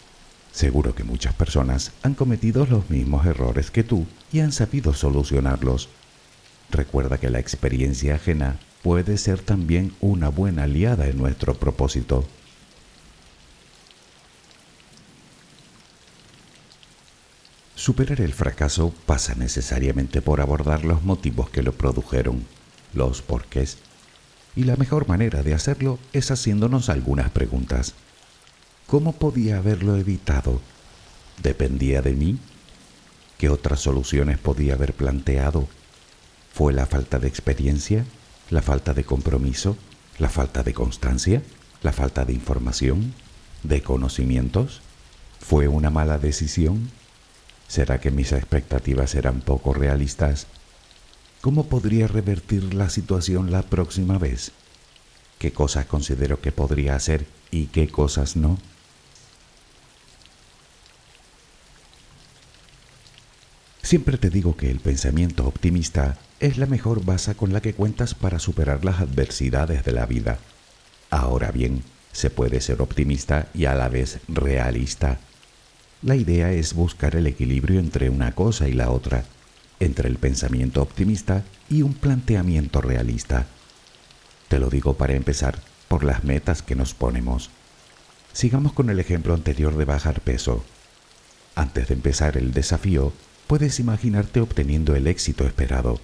seguro 0.53 0.95
que 0.95 1.03
muchas 1.03 1.35
personas 1.35 1.93
han 2.03 2.15
cometido 2.15 2.67
los 2.67 2.91
mismos 2.91 3.27
errores 3.27 3.71
que 3.71 3.83
tú 3.83 4.07
y 4.33 4.41
han 4.41 4.53
sabido 4.53 4.95
solucionarlos. 4.95 5.89
Recuerda 6.71 7.19
que 7.19 7.31
la 7.31 7.39
experiencia 7.39 8.15
ajena 8.15 8.59
puede 8.83 9.19
ser 9.19 9.41
también 9.41 9.95
una 10.01 10.29
buena 10.29 10.65
aliada 10.65 11.09
en 11.09 11.17
nuestro 11.17 11.55
propósito. 11.55 12.25
Superar 17.75 18.21
el 18.21 18.33
fracaso 18.33 18.95
pasa 19.07 19.35
necesariamente 19.35 20.23
por 20.23 20.41
abordar 20.41 20.85
los 20.85 21.03
motivos 21.03 21.51
que 21.51 21.63
lo 21.63 21.73
produjeron, 21.73 22.47
los 22.95 23.23
porqués. 23.23 23.79
Y 24.55 24.65
la 24.65 24.77
mejor 24.77 25.09
manera 25.09 25.43
de 25.43 25.55
hacerlo 25.55 25.99
es 26.13 26.31
haciéndonos 26.31 26.91
algunas 26.91 27.31
preguntas. 27.31 27.95
¿Cómo 28.93 29.13
podía 29.13 29.57
haberlo 29.57 29.97
evitado? 29.97 30.61
¿Dependía 31.43 32.03
de 32.03 32.13
mí? 32.13 32.39
¿Qué 33.39 33.49
otras 33.49 33.81
soluciones 33.81 34.37
podía 34.37 34.75
haber 34.75 34.93
planteado? 34.93 35.67
¿Fue 36.53 36.75
la 36.75 36.85
falta 36.85 37.19
de 37.19 37.27
experiencia? 37.27 38.05
¿La 38.51 38.61
falta 38.61 38.93
de 38.93 39.05
compromiso? 39.05 39.79
¿La 40.19 40.29
falta 40.29 40.63
de 40.63 40.75
constancia? 40.75 41.43
¿La 41.81 41.95
falta 41.95 42.27
de 42.27 42.35
información? 42.35 43.15
¿De 43.63 43.81
conocimientos? 43.83 44.83
¿Fue 45.41 45.69
una 45.69 45.89
mala 45.89 46.19
decisión? 46.19 46.91
¿Será 47.69 47.99
que 47.99 48.11
mis 48.11 48.33
expectativas 48.33 49.15
eran 49.15 49.41
poco 49.41 49.73
realistas? 49.73 50.49
¿Cómo 51.41 51.65
podría 51.65 52.09
revertir 52.09 52.75
la 52.75 52.91
situación 52.91 53.53
la 53.53 53.63
próxima 53.63 54.19
vez? 54.19 54.53
¿Qué 55.39 55.51
cosas 55.51 55.87
considero 55.87 56.43
que 56.43 56.53
podría 56.53 56.95
hacer 56.95 57.27
y 57.51 57.69
qué 57.69 57.89
cosas 57.89 58.37
no? 58.37 58.59
Siempre 63.83 64.17
te 64.17 64.31
digo 64.31 64.57
que 64.57 64.71
el 64.71 64.81
pensamiento 64.81 65.47
optimista 65.47 66.17
es 66.41 66.57
la 66.57 66.67
mejor 66.67 67.05
base 67.05 67.35
con 67.35 67.53
la 67.53 67.61
que 67.61 67.75
cuentas 67.75 68.15
para 68.15 68.39
superar 68.39 68.85
las 68.85 69.01
adversidades 69.01 69.85
de 69.85 69.93
la 69.93 70.07
vida. 70.07 70.39
Ahora 71.11 71.51
bien, 71.51 71.83
se 72.13 72.31
puede 72.31 72.61
ser 72.61 72.81
optimista 72.81 73.49
y 73.53 73.67
a 73.67 73.75
la 73.75 73.89
vez 73.89 74.21
realista. 74.29 75.19
La 76.03 76.17
idea 76.17 76.53
es 76.53 76.75
buscar 76.75 77.17
el 77.17 77.27
equilibrio 77.27 77.81
entre 77.81 78.09
una 78.09 78.35
cosa 78.35 78.69
y 78.69 78.73
la 78.73 78.91
otra, 78.91 79.25
entre 79.81 80.09
el 80.09 80.17
pensamiento 80.17 80.81
optimista 80.81 81.45
y 81.69 81.83
un 81.83 81.95
planteamiento 81.95 82.81
realista. 82.81 83.47
Te 84.49 84.59
lo 84.59 84.71
digo 84.71 84.95
para 84.95 85.15
empezar 85.15 85.59
por 85.89 86.05
las 86.05 86.25
metas 86.25 86.63
que 86.63 86.77
nos 86.77 86.95
ponemos. 86.95 87.51
Sigamos 88.33 88.73
con 88.73 88.91
el 88.91 89.01
ejemplo 89.01 89.35
anterior 89.35 89.77
de 89.77 89.85
bajar 89.85 90.21
peso. 90.21 90.65
Antes 91.55 91.89
de 91.89 91.95
empezar 91.95 92.37
el 92.37 92.53
desafío, 92.53 93.13
puedes 93.53 93.81
imaginarte 93.81 94.41
obteniendo 94.41 94.97
el 94.97 95.07
éxito 95.07 95.47
esperado, 95.47 96.01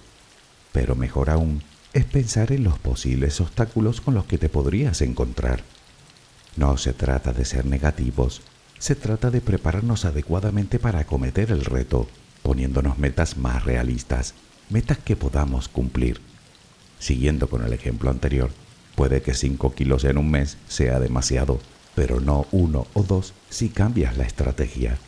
pero 0.71 0.95
mejor 0.95 1.31
aún 1.31 1.63
es 1.93 2.05
pensar 2.05 2.51
en 2.51 2.63
los 2.63 2.77
posibles 2.77 3.41
obstáculos 3.41 4.01
con 4.01 4.13
los 4.13 4.25
que 4.25 4.37
te 4.37 4.49
podrías 4.49 5.01
encontrar. 5.01 5.63
No 6.57 6.77
se 6.77 6.93
trata 6.93 7.33
de 7.33 7.45
ser 7.45 7.65
negativos, 7.65 8.43
se 8.77 8.93
trata 8.93 9.31
de 9.31 9.41
prepararnos 9.41 10.05
adecuadamente 10.05 10.77
para 10.77 10.99
acometer 10.99 11.49
el 11.49 11.65
reto, 11.65 12.07
poniéndonos 12.43 12.99
metas 12.99 13.35
más 13.35 13.65
realistas, 13.65 14.35
metas 14.69 14.99
que 14.99 15.15
podamos 15.15 15.69
cumplir. 15.69 16.21
Siguiendo 16.99 17.49
con 17.49 17.65
el 17.65 17.73
ejemplo 17.73 18.11
anterior, 18.11 18.51
puede 18.93 19.23
que 19.23 19.33
5 19.33 19.73
kilos 19.73 20.03
en 20.03 20.19
un 20.19 20.29
mes 20.29 20.57
sea 20.67 20.99
demasiado, 20.99 21.59
pero 21.95 22.19
no 22.19 22.45
uno 22.51 22.85
o 22.93 23.01
dos 23.01 23.33
si 23.49 23.69
cambias 23.69 24.17
la 24.17 24.25
estrategia. 24.25 24.99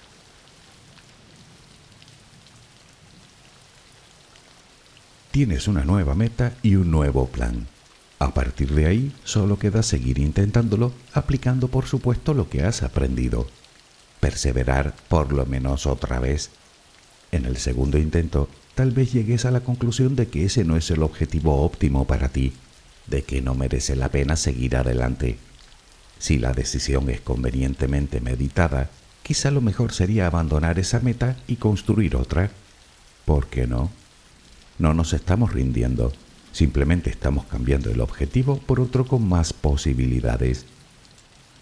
Tienes 5.32 5.68
una 5.68 5.84
nueva 5.84 6.14
meta 6.14 6.54
y 6.62 6.76
un 6.76 6.92
nuevo 6.92 7.28
plan. 7.28 7.68
A 8.20 8.34
partir 8.34 8.74
de 8.74 8.86
ahí, 8.86 9.12
solo 9.24 9.58
queda 9.58 9.82
seguir 9.82 10.20
intentándolo, 10.20 10.92
aplicando 11.14 11.70
por 11.70 11.86
supuesto 11.86 12.34
lo 12.34 12.50
que 12.50 12.64
has 12.64 12.84
aprendido 12.84 13.48
perseverar 14.22 14.94
por 15.10 15.34
lo 15.34 15.46
menos 15.46 15.86
otra 15.86 16.22
vez. 16.22 16.52
En 17.34 17.46
el 17.46 17.58
segundo 17.58 17.98
intento, 17.98 18.48
tal 18.76 18.92
vez 18.92 19.12
llegues 19.12 19.44
a 19.44 19.52
la 19.52 19.62
conclusión 19.62 20.16
de 20.16 20.28
que 20.28 20.46
ese 20.46 20.64
no 20.64 20.78
es 20.78 20.90
el 20.92 21.04
objetivo 21.04 21.62
óptimo 21.64 22.06
para 22.06 22.30
ti, 22.30 22.54
de 23.08 23.24
que 23.24 23.42
no 23.42 23.56
merece 23.56 23.98
la 23.98 24.10
pena 24.10 24.38
seguir 24.38 24.78
adelante. 24.78 25.38
Si 26.20 26.38
la 26.38 26.54
decisión 26.54 27.10
es 27.10 27.20
convenientemente 27.20 28.22
meditada, 28.22 28.90
quizá 29.24 29.50
lo 29.50 29.60
mejor 29.60 29.92
sería 29.92 30.28
abandonar 30.28 30.78
esa 30.78 31.00
meta 31.00 31.36
y 31.48 31.56
construir 31.56 32.16
otra. 32.16 32.52
¿Por 33.26 33.48
qué 33.48 33.66
no? 33.66 33.92
No 34.82 34.96
nos 34.96 35.14
estamos 35.14 35.54
rindiendo, 35.54 36.12
simplemente 36.52 37.12
estamos 37.12 37.46
cambiando 37.46 37.92
el 37.92 38.02
objetivo 38.02 38.58
por 38.58 38.80
otro 38.80 39.06
con 39.06 39.30
más 39.30 39.54
posibilidades. 39.54 40.66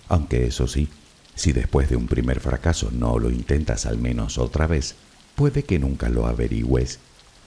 Aunque 0.08 0.47
eso 0.47 0.67
sí, 0.67 0.88
si 1.36 1.51
después 1.51 1.89
de 1.89 1.97
un 1.97 2.08
primer 2.08 2.39
fracaso 2.39 2.91
no 2.93 3.19
lo 3.19 3.29
intentas 3.29 3.86
al 3.86 3.97
menos 3.97 4.38
otra 4.38 4.67
vez, 4.67 4.95
puede 5.36 5.63
que 5.63 5.79
nunca 5.79 6.08
lo 6.08 6.27
averigües 6.27 6.99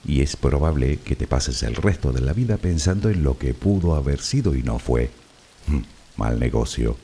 y 0.05 0.21
es 0.21 0.35
probable 0.35 0.97
que 0.97 1.15
te 1.15 1.25
pases 1.25 1.63
el 1.63 1.73
resto 1.73 2.11
de 2.11 2.21
la 2.21 2.33
vida 2.33 2.57
pensando 2.57 3.09
en 3.09 3.23
lo 3.23 3.39
que 3.39 3.55
pudo 3.55 3.95
haber 3.95 4.21
sido 4.21 4.53
y 4.53 4.61
no 4.61 4.77
fue. 4.77 5.09
Hmm, 5.65 5.81
mal 6.17 6.39
negocio. 6.39 6.97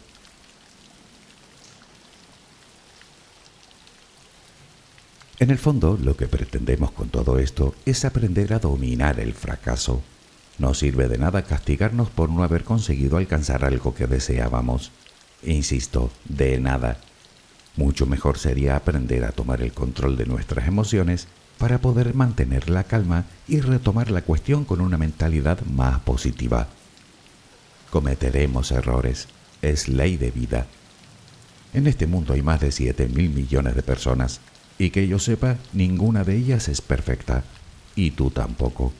En 5.39 5.51
el 5.51 5.57
fondo, 5.57 5.97
lo 6.01 6.17
que 6.17 6.27
pretendemos 6.27 6.91
con 6.91 7.07
todo 7.07 7.39
esto 7.39 7.73
es 7.85 8.03
aprender 8.03 8.53
a 8.53 8.59
dominar 8.59 9.21
el 9.21 9.33
fracaso. 9.33 10.01
No 10.57 10.73
sirve 10.73 11.07
de 11.07 11.17
nada 11.17 11.43
castigarnos 11.43 12.09
por 12.09 12.29
no 12.29 12.43
haber 12.43 12.65
conseguido 12.65 13.15
alcanzar 13.15 13.63
algo 13.63 13.95
que 13.95 14.05
deseábamos. 14.05 14.91
Insisto, 15.43 16.11
de 16.27 16.59
nada. 16.59 16.97
Mucho 17.77 18.05
mejor 18.05 18.37
sería 18.37 18.75
aprender 18.75 19.23
a 19.23 19.31
tomar 19.31 19.61
el 19.61 19.71
control 19.71 20.17
de 20.17 20.25
nuestras 20.25 20.67
emociones 20.67 21.29
para 21.57 21.77
poder 21.77 22.13
mantener 22.15 22.69
la 22.69 22.83
calma 22.83 23.23
y 23.47 23.61
retomar 23.61 24.11
la 24.11 24.23
cuestión 24.23 24.65
con 24.65 24.81
una 24.81 24.97
mentalidad 24.97 25.61
más 25.61 26.01
positiva. 26.01 26.67
Cometeremos 27.91 28.71
errores, 28.71 29.29
es 29.61 29.87
ley 29.87 30.17
de 30.17 30.31
vida. 30.31 30.67
En 31.73 31.87
este 31.87 32.07
mundo 32.07 32.33
hay 32.33 32.41
más 32.41 32.59
de 32.59 32.73
7 32.73 33.07
mil 33.07 33.29
millones 33.29 33.75
de 33.75 33.83
personas 33.83 34.41
y 34.79 34.89
que 34.89 35.07
yo 35.07 35.19
sepa, 35.19 35.57
ninguna 35.73 36.23
de 36.23 36.37
ellas 36.37 36.67
es 36.69 36.81
perfecta, 36.81 37.43
y 37.95 38.11
tú 38.11 38.31
tampoco. 38.31 38.93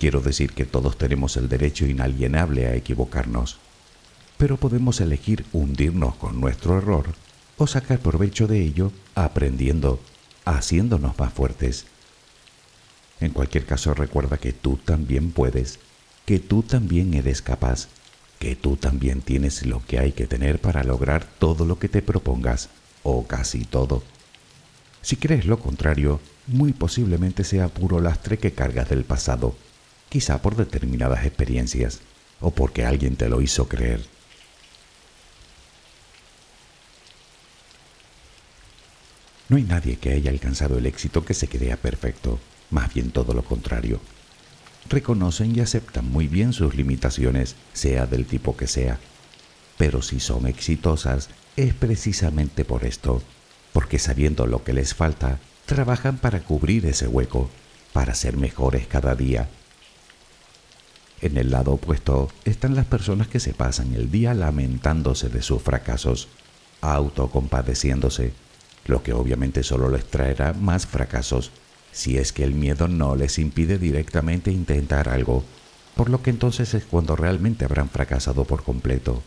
Quiero 0.00 0.20
decir 0.20 0.52
que 0.52 0.64
todos 0.64 0.98
tenemos 0.98 1.36
el 1.36 1.48
derecho 1.48 1.86
inalienable 1.86 2.66
a 2.66 2.74
equivocarnos 2.74 3.58
pero 4.38 4.56
podemos 4.56 5.00
elegir 5.00 5.44
hundirnos 5.52 6.14
con 6.14 6.40
nuestro 6.40 6.78
error 6.78 7.06
o 7.58 7.66
sacar 7.66 7.98
provecho 7.98 8.46
de 8.46 8.62
ello 8.62 8.92
aprendiendo, 9.16 10.00
haciéndonos 10.44 11.18
más 11.18 11.32
fuertes. 11.32 11.86
En 13.20 13.32
cualquier 13.32 13.66
caso 13.66 13.92
recuerda 13.94 14.38
que 14.38 14.52
tú 14.52 14.76
también 14.76 15.32
puedes, 15.32 15.80
que 16.24 16.38
tú 16.38 16.62
también 16.62 17.14
eres 17.14 17.42
capaz, 17.42 17.88
que 18.38 18.54
tú 18.54 18.76
también 18.76 19.22
tienes 19.22 19.66
lo 19.66 19.84
que 19.84 19.98
hay 19.98 20.12
que 20.12 20.28
tener 20.28 20.60
para 20.60 20.84
lograr 20.84 21.26
todo 21.40 21.64
lo 21.64 21.80
que 21.80 21.88
te 21.88 22.00
propongas, 22.00 22.68
o 23.02 23.26
casi 23.26 23.64
todo. 23.64 24.04
Si 25.02 25.16
crees 25.16 25.46
lo 25.46 25.58
contrario, 25.58 26.20
muy 26.46 26.72
posiblemente 26.72 27.44
sea 27.44 27.68
puro 27.68 28.00
lastre 28.00 28.38
que 28.38 28.52
cargas 28.52 28.88
del 28.88 29.04
pasado, 29.04 29.56
quizá 30.08 30.42
por 30.42 30.56
determinadas 30.56 31.24
experiencias, 31.24 32.00
o 32.40 32.50
porque 32.50 32.84
alguien 32.84 33.16
te 33.16 33.28
lo 33.28 33.40
hizo 33.40 33.68
creer. 33.68 34.04
No 39.48 39.56
hay 39.56 39.62
nadie 39.62 39.96
que 39.96 40.12
haya 40.12 40.30
alcanzado 40.30 40.76
el 40.76 40.86
éxito 40.86 41.24
que 41.24 41.32
se 41.32 41.48
crea 41.48 41.76
perfecto, 41.78 42.38
más 42.70 42.92
bien 42.92 43.10
todo 43.10 43.32
lo 43.32 43.42
contrario. 43.44 43.98
Reconocen 44.90 45.56
y 45.56 45.60
aceptan 45.60 46.10
muy 46.10 46.28
bien 46.28 46.52
sus 46.52 46.74
limitaciones, 46.74 47.56
sea 47.72 48.06
del 48.06 48.26
tipo 48.26 48.56
que 48.56 48.66
sea. 48.66 48.98
Pero 49.78 50.02
si 50.02 50.20
son 50.20 50.46
exitosas, 50.46 51.30
es 51.56 51.72
precisamente 51.72 52.64
por 52.64 52.84
esto, 52.84 53.22
porque 53.72 53.98
sabiendo 53.98 54.46
lo 54.46 54.64
que 54.64 54.72
les 54.72 54.94
falta, 54.94 55.38
trabajan 55.66 56.18
para 56.18 56.40
cubrir 56.40 56.86
ese 56.86 57.06
hueco, 57.06 57.50
para 57.92 58.14
ser 58.14 58.36
mejores 58.36 58.86
cada 58.86 59.14
día. 59.14 59.48
En 61.20 61.36
el 61.36 61.50
lado 61.50 61.72
opuesto 61.72 62.30
están 62.44 62.74
las 62.74 62.86
personas 62.86 63.28
que 63.28 63.40
se 63.40 63.52
pasan 63.52 63.92
el 63.94 64.10
día 64.10 64.34
lamentándose 64.34 65.28
de 65.28 65.42
sus 65.42 65.60
fracasos, 65.62 66.28
autocompadeciéndose, 66.80 68.32
lo 68.86 69.02
que 69.02 69.12
obviamente 69.12 69.62
solo 69.62 69.88
les 69.90 70.04
traerá 70.04 70.52
más 70.52 70.86
fracasos 70.86 71.50
si 71.92 72.18
es 72.18 72.32
que 72.32 72.44
el 72.44 72.54
miedo 72.54 72.86
no 72.86 73.16
les 73.16 73.38
impide 73.38 73.78
directamente 73.78 74.52
intentar 74.52 75.08
algo, 75.08 75.42
por 75.96 76.10
lo 76.10 76.22
que 76.22 76.30
entonces 76.30 76.74
es 76.74 76.84
cuando 76.84 77.16
realmente 77.16 77.64
habrán 77.64 77.88
fracasado 77.88 78.44
por 78.44 78.62
completo. 78.62 79.22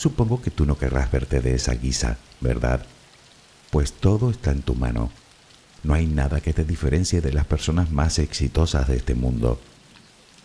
Supongo 0.00 0.40
que 0.40 0.50
tú 0.50 0.64
no 0.64 0.78
querrás 0.78 1.12
verte 1.12 1.42
de 1.42 1.54
esa 1.54 1.74
guisa, 1.74 2.16
¿verdad? 2.40 2.86
Pues 3.68 3.92
todo 3.92 4.30
está 4.30 4.50
en 4.50 4.62
tu 4.62 4.74
mano. 4.74 5.10
No 5.82 5.92
hay 5.92 6.06
nada 6.06 6.40
que 6.40 6.54
te 6.54 6.64
diferencie 6.64 7.20
de 7.20 7.34
las 7.34 7.44
personas 7.44 7.90
más 7.90 8.18
exitosas 8.18 8.88
de 8.88 8.96
este 8.96 9.14
mundo. 9.14 9.60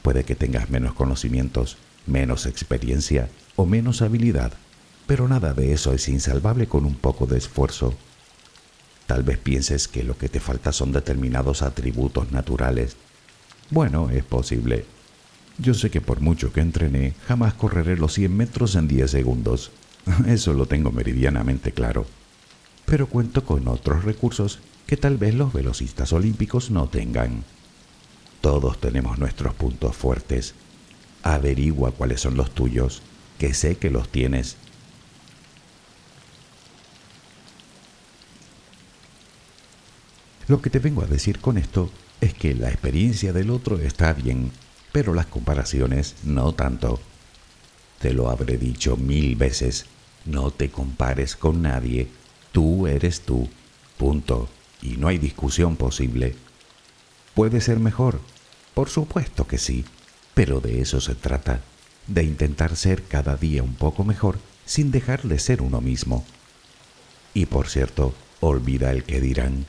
Puede 0.01 0.25
que 0.25 0.35
tengas 0.35 0.69
menos 0.69 0.93
conocimientos, 0.93 1.77
menos 2.05 2.47
experiencia, 2.47 3.29
o 3.55 3.65
menos 3.65 4.01
habilidad, 4.01 4.51
pero 5.07 5.25
nada 5.29 5.53
de 5.53 5.71
eso 5.71 5.93
es 5.93 6.09
insalvable 6.09 6.67
con 6.67 6.83
un 6.83 6.95
poco 6.95 7.25
de 7.25 7.37
esfuerzo. 7.37 7.93
Tal 9.07 9.23
vez 9.23 9.37
pienses 9.37 9.87
que 9.87 10.03
lo 10.03 10.17
que 10.17 10.27
te 10.27 10.41
falta 10.41 10.73
son 10.73 10.91
determinados 10.91 11.61
atributos 11.61 12.29
naturales. 12.33 12.97
Bueno, 13.69 14.09
es 14.09 14.25
posible. 14.25 14.85
Yo 15.57 15.73
sé 15.73 15.89
que 15.89 16.01
por 16.01 16.19
mucho 16.19 16.51
que 16.51 16.59
entrené, 16.59 17.13
jamás 17.27 17.53
correré 17.53 17.97
los 17.97 18.13
100 18.13 18.35
metros 18.35 18.75
en 18.75 18.87
10 18.87 19.09
segundos. 19.09 19.71
Eso 20.27 20.53
lo 20.53 20.65
tengo 20.65 20.91
meridianamente 20.91 21.71
claro. 21.71 22.05
Pero 22.85 23.07
cuento 23.07 23.43
con 23.45 23.67
otros 23.67 24.03
recursos 24.03 24.59
que 24.85 24.97
tal 24.97 25.17
vez 25.17 25.33
los 25.33 25.53
velocistas 25.53 26.13
olímpicos 26.13 26.71
no 26.71 26.87
tengan. 26.87 27.43
Todos 28.41 28.79
tenemos 28.79 29.17
nuestros 29.17 29.55
puntos 29.55 29.95
fuertes. 29.95 30.53
Averigua 31.23 31.91
cuáles 31.91 32.21
son 32.21 32.37
los 32.37 32.53
tuyos 32.53 33.01
que 33.39 33.53
sé 33.53 33.77
que 33.77 33.89
los 33.89 34.09
tienes. 34.09 34.57
Lo 40.47 40.61
que 40.61 40.69
te 40.69 40.77
vengo 40.77 41.01
a 41.01 41.07
decir 41.07 41.39
con 41.39 41.57
esto 41.57 41.89
es 42.21 42.35
que 42.35 42.53
la 42.53 42.69
experiencia 42.69 43.33
del 43.33 43.49
otro 43.49 43.79
está 43.79 44.13
bien, 44.13 44.51
pero 44.95 45.13
las 45.13 45.25
comparaciones 45.25 46.15
no 46.23 46.53
tanto. 46.53 47.01
Te 47.99 48.13
lo 48.13 48.29
habré 48.29 48.58
dicho 48.58 48.95
mil 48.95 49.36
veces, 49.36 49.88
no 50.23 50.51
te 50.51 50.69
compares 50.71 51.36
con 51.36 51.62
nadie, 51.62 52.08
tú 52.53 52.88
eres 52.88 53.19
tú, 53.19 53.49
punto, 53.97 54.47
y 54.81 54.95
no 54.95 55.10
hay 55.10 55.17
discusión 55.17 55.75
posible. 55.75 56.38
¿Puede 57.34 57.60
ser 57.60 57.77
mejor? 57.77 58.21
Por 58.73 58.88
supuesto 58.88 59.45
que 59.45 59.58
sí, 59.58 59.84
pero 60.34 60.62
de 60.62 60.79
eso 60.79 61.01
se 61.01 61.13
trata 61.13 61.60
de 62.08 62.23
intentar 62.23 62.77
ser 62.77 63.03
cada 63.03 63.36
día 63.36 63.63
un 63.63 63.75
poco 63.75 64.05
mejor 64.05 64.38
sin 64.65 64.91
dejar 64.91 65.23
de 65.23 65.39
ser 65.39 65.62
uno 65.62 65.81
mismo. 65.81 66.23
Y 67.34 67.47
por 67.47 67.67
cierto, 67.67 68.15
olvida 68.39 68.91
el 68.91 69.03
que 69.03 69.19
dirán. 69.19 69.65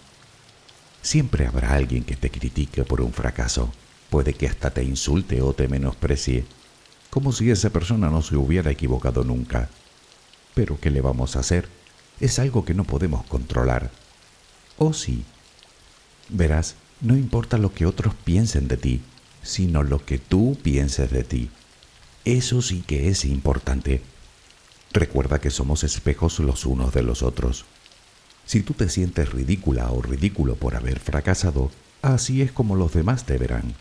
Siempre 1.02 1.48
habrá 1.48 1.74
alguien 1.74 2.04
que 2.04 2.14
te 2.14 2.30
critique 2.30 2.84
por 2.84 3.00
un 3.00 3.12
fracaso. 3.12 3.72
Puede 4.10 4.34
que 4.34 4.46
hasta 4.46 4.70
te 4.70 4.84
insulte 4.84 5.42
o 5.42 5.52
te 5.52 5.68
menosprecie, 5.68 6.44
como 7.10 7.32
si 7.32 7.50
esa 7.50 7.70
persona 7.70 8.10
no 8.10 8.22
se 8.22 8.36
hubiera 8.36 8.70
equivocado 8.70 9.24
nunca. 9.24 9.68
Pero 10.54 10.78
¿qué 10.80 10.90
le 10.90 11.00
vamos 11.00 11.36
a 11.36 11.40
hacer? 11.40 11.68
Es 12.20 12.38
algo 12.38 12.64
que 12.64 12.74
no 12.74 12.84
podemos 12.84 13.24
controlar. 13.26 13.90
¿O 14.78 14.92
sí? 14.92 15.24
Verás, 16.28 16.74
no 17.00 17.16
importa 17.16 17.58
lo 17.58 17.72
que 17.72 17.86
otros 17.86 18.14
piensen 18.14 18.68
de 18.68 18.76
ti, 18.76 19.00
sino 19.42 19.82
lo 19.82 20.04
que 20.04 20.18
tú 20.18 20.58
pienses 20.62 21.10
de 21.10 21.24
ti. 21.24 21.50
Eso 22.24 22.62
sí 22.62 22.82
que 22.86 23.08
es 23.08 23.24
importante. 23.24 24.02
Recuerda 24.92 25.40
que 25.40 25.50
somos 25.50 25.84
espejos 25.84 26.38
los 26.38 26.66
unos 26.66 26.92
de 26.92 27.02
los 27.02 27.22
otros. 27.22 27.64
Si 28.46 28.62
tú 28.62 28.72
te 28.74 28.88
sientes 28.88 29.32
ridícula 29.32 29.90
o 29.90 30.02
ridículo 30.02 30.56
por 30.56 30.74
haber 30.76 31.00
fracasado, 31.00 31.70
así 32.02 32.42
es 32.42 32.52
como 32.52 32.76
los 32.76 32.94
demás 32.94 33.26
te 33.26 33.38
verán. 33.38 33.74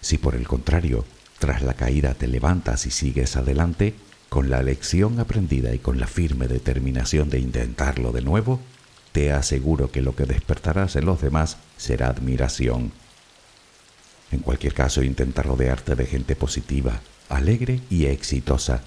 Si 0.00 0.18
por 0.18 0.34
el 0.34 0.46
contrario, 0.46 1.04
tras 1.38 1.62
la 1.62 1.74
caída 1.74 2.14
te 2.14 2.28
levantas 2.28 2.86
y 2.86 2.90
sigues 2.90 3.36
adelante, 3.36 3.94
con 4.28 4.50
la 4.50 4.62
lección 4.62 5.20
aprendida 5.20 5.74
y 5.74 5.78
con 5.78 6.00
la 6.00 6.06
firme 6.06 6.48
determinación 6.48 7.30
de 7.30 7.38
intentarlo 7.38 8.12
de 8.12 8.22
nuevo, 8.22 8.60
te 9.12 9.32
aseguro 9.32 9.90
que 9.90 10.02
lo 10.02 10.14
que 10.14 10.26
despertarás 10.26 10.96
en 10.96 11.06
los 11.06 11.20
demás 11.20 11.56
será 11.76 12.08
admiración. 12.08 12.92
En 14.32 14.40
cualquier 14.40 14.74
caso, 14.74 15.02
intenta 15.02 15.42
rodearte 15.42 15.94
de 15.94 16.06
gente 16.06 16.36
positiva, 16.36 17.00
alegre 17.28 17.80
y 17.88 18.06
exitosa, 18.06 18.82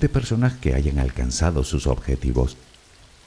de 0.00 0.08
personas 0.08 0.54
que 0.54 0.74
hayan 0.74 0.98
alcanzado 0.98 1.64
sus 1.64 1.86
objetivos. 1.86 2.56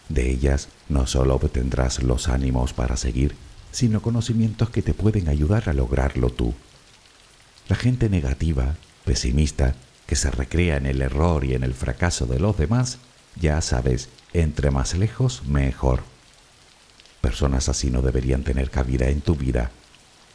De 0.09 0.29
ellas 0.29 0.67
no 0.89 1.07
solo 1.07 1.35
obtendrás 1.35 2.03
los 2.03 2.27
ánimos 2.27 2.73
para 2.73 2.97
seguir, 2.97 3.35
sino 3.71 4.01
conocimientos 4.01 4.69
que 4.69 4.81
te 4.81 4.93
pueden 4.93 5.29
ayudar 5.29 5.69
a 5.69 5.73
lograrlo 5.73 6.29
tú. 6.29 6.53
La 7.67 7.75
gente 7.75 8.09
negativa, 8.09 8.75
pesimista, 9.05 9.75
que 10.05 10.15
se 10.15 10.29
recrea 10.29 10.77
en 10.77 10.85
el 10.85 11.01
error 11.01 11.43
y 11.43 11.55
en 11.55 11.63
el 11.63 11.73
fracaso 11.73 12.27
de 12.27 12.39
los 12.39 12.57
demás, 12.57 12.99
ya 13.35 13.59
sabes, 13.61 14.09
entre 14.33 14.69
más 14.69 14.93
lejos, 14.93 15.43
mejor. 15.45 16.03
Personas 17.21 17.67
así 17.69 17.89
no 17.89 18.03
deberían 18.03 18.43
tener 18.43 18.69
cabida 18.69 19.09
en 19.09 19.21
tu 19.21 19.35
vida, 19.35 19.71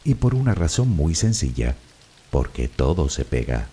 y 0.03 0.15
por 0.15 0.35
una 0.35 0.53
razón 0.53 0.89
muy 0.89 1.15
sencilla, 1.15 1.77
porque 2.31 2.67
todo 2.67 3.07
se 3.07 3.23
pega. 3.23 3.69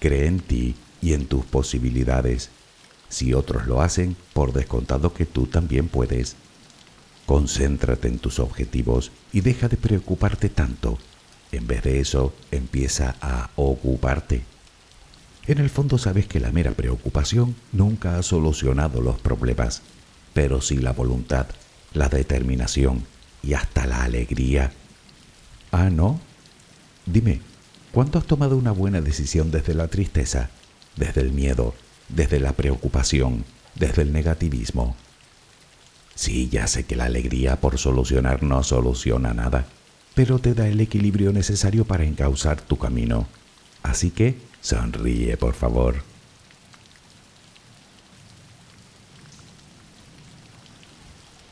Cree 0.00 0.26
en 0.26 0.40
ti 0.40 0.76
y 1.02 1.12
en 1.12 1.26
tus 1.26 1.44
posibilidades. 1.44 2.50
Si 3.10 3.34
otros 3.34 3.66
lo 3.66 3.82
hacen, 3.82 4.16
por 4.32 4.52
descontado 4.52 5.12
que 5.12 5.26
tú 5.26 5.46
también 5.46 5.88
puedes. 5.88 6.36
Concéntrate 7.28 8.08
en 8.08 8.18
tus 8.18 8.38
objetivos 8.38 9.12
y 9.34 9.42
deja 9.42 9.68
de 9.68 9.76
preocuparte 9.76 10.48
tanto. 10.48 10.96
En 11.52 11.66
vez 11.66 11.82
de 11.82 12.00
eso, 12.00 12.32
empieza 12.50 13.16
a 13.20 13.50
ocuparte. 13.54 14.44
En 15.46 15.58
el 15.58 15.68
fondo 15.68 15.98
sabes 15.98 16.26
que 16.26 16.40
la 16.40 16.52
mera 16.52 16.70
preocupación 16.70 17.54
nunca 17.70 18.16
ha 18.16 18.22
solucionado 18.22 19.02
los 19.02 19.20
problemas, 19.20 19.82
pero 20.32 20.62
sí 20.62 20.78
la 20.78 20.94
voluntad, 20.94 21.48
la 21.92 22.08
determinación 22.08 23.04
y 23.42 23.52
hasta 23.52 23.86
la 23.86 24.04
alegría. 24.04 24.72
Ah, 25.70 25.90
¿no? 25.90 26.18
Dime, 27.04 27.42
¿Cuándo 27.92 28.18
has 28.18 28.24
tomado 28.24 28.56
una 28.56 28.72
buena 28.72 29.02
decisión 29.02 29.50
desde 29.50 29.74
la 29.74 29.88
tristeza, 29.88 30.48
desde 30.96 31.20
el 31.20 31.32
miedo, 31.32 31.74
desde 32.08 32.40
la 32.40 32.52
preocupación, 32.52 33.44
desde 33.74 34.00
el 34.00 34.14
negativismo? 34.14 34.96
Sí, 36.18 36.48
ya 36.48 36.66
sé 36.66 36.84
que 36.84 36.96
la 36.96 37.04
alegría 37.04 37.60
por 37.60 37.78
solucionar 37.78 38.42
no 38.42 38.64
soluciona 38.64 39.34
nada, 39.34 39.66
pero 40.16 40.40
te 40.40 40.52
da 40.52 40.66
el 40.66 40.80
equilibrio 40.80 41.32
necesario 41.32 41.84
para 41.84 42.02
encauzar 42.02 42.60
tu 42.60 42.76
camino. 42.76 43.28
Así 43.84 44.10
que 44.10 44.36
sonríe, 44.60 45.36
por 45.36 45.54
favor. 45.54 46.02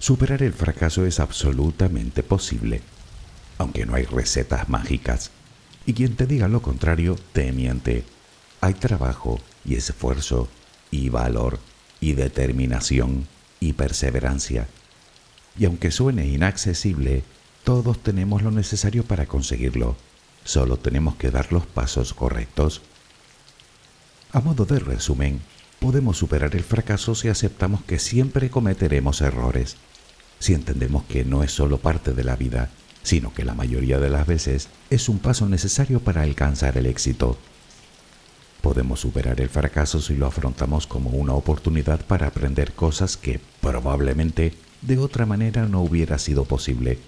Superar 0.00 0.42
el 0.42 0.52
fracaso 0.52 1.06
es 1.06 1.20
absolutamente 1.20 2.24
posible, 2.24 2.82
aunque 3.58 3.86
no 3.86 3.94
hay 3.94 4.02
recetas 4.02 4.68
mágicas. 4.68 5.30
Y 5.86 5.92
quien 5.92 6.16
te 6.16 6.26
diga 6.26 6.48
lo 6.48 6.60
contrario 6.60 7.16
te 7.32 7.52
miente. 7.52 8.02
Hay 8.60 8.74
trabajo 8.74 9.40
y 9.64 9.76
esfuerzo 9.76 10.48
y 10.90 11.08
valor 11.08 11.60
y 12.00 12.14
determinación 12.14 13.28
y 13.60 13.72
perseverancia. 13.72 14.68
Y 15.58 15.64
aunque 15.64 15.90
suene 15.90 16.26
inaccesible, 16.26 17.24
todos 17.64 18.02
tenemos 18.02 18.42
lo 18.42 18.50
necesario 18.50 19.04
para 19.04 19.26
conseguirlo. 19.26 19.96
Solo 20.44 20.76
tenemos 20.76 21.16
que 21.16 21.30
dar 21.30 21.52
los 21.52 21.66
pasos 21.66 22.14
correctos. 22.14 22.82
A 24.32 24.40
modo 24.40 24.64
de 24.64 24.78
resumen, 24.78 25.40
podemos 25.80 26.18
superar 26.18 26.54
el 26.54 26.62
fracaso 26.62 27.14
si 27.14 27.28
aceptamos 27.28 27.82
que 27.82 27.98
siempre 27.98 28.50
cometeremos 28.50 29.20
errores, 29.20 29.76
si 30.38 30.54
entendemos 30.54 31.04
que 31.04 31.24
no 31.24 31.42
es 31.42 31.52
solo 31.52 31.78
parte 31.78 32.12
de 32.12 32.24
la 32.24 32.36
vida, 32.36 32.70
sino 33.02 33.32
que 33.32 33.44
la 33.44 33.54
mayoría 33.54 33.98
de 33.98 34.10
las 34.10 34.26
veces 34.26 34.68
es 34.90 35.08
un 35.08 35.18
paso 35.18 35.48
necesario 35.48 36.00
para 36.00 36.22
alcanzar 36.22 36.76
el 36.76 36.86
éxito. 36.86 37.38
Podemos 38.66 38.98
superar 38.98 39.40
el 39.40 39.48
fracaso 39.48 40.00
si 40.00 40.16
lo 40.16 40.26
afrontamos 40.26 40.88
como 40.88 41.10
una 41.10 41.34
oportunidad 41.34 42.04
para 42.04 42.26
aprender 42.26 42.72
cosas 42.72 43.16
que 43.16 43.38
probablemente 43.60 44.54
de 44.82 44.98
otra 44.98 45.24
manera 45.24 45.66
no 45.66 45.82
hubiera 45.82 46.18
sido 46.18 46.46
posible, 46.46 46.98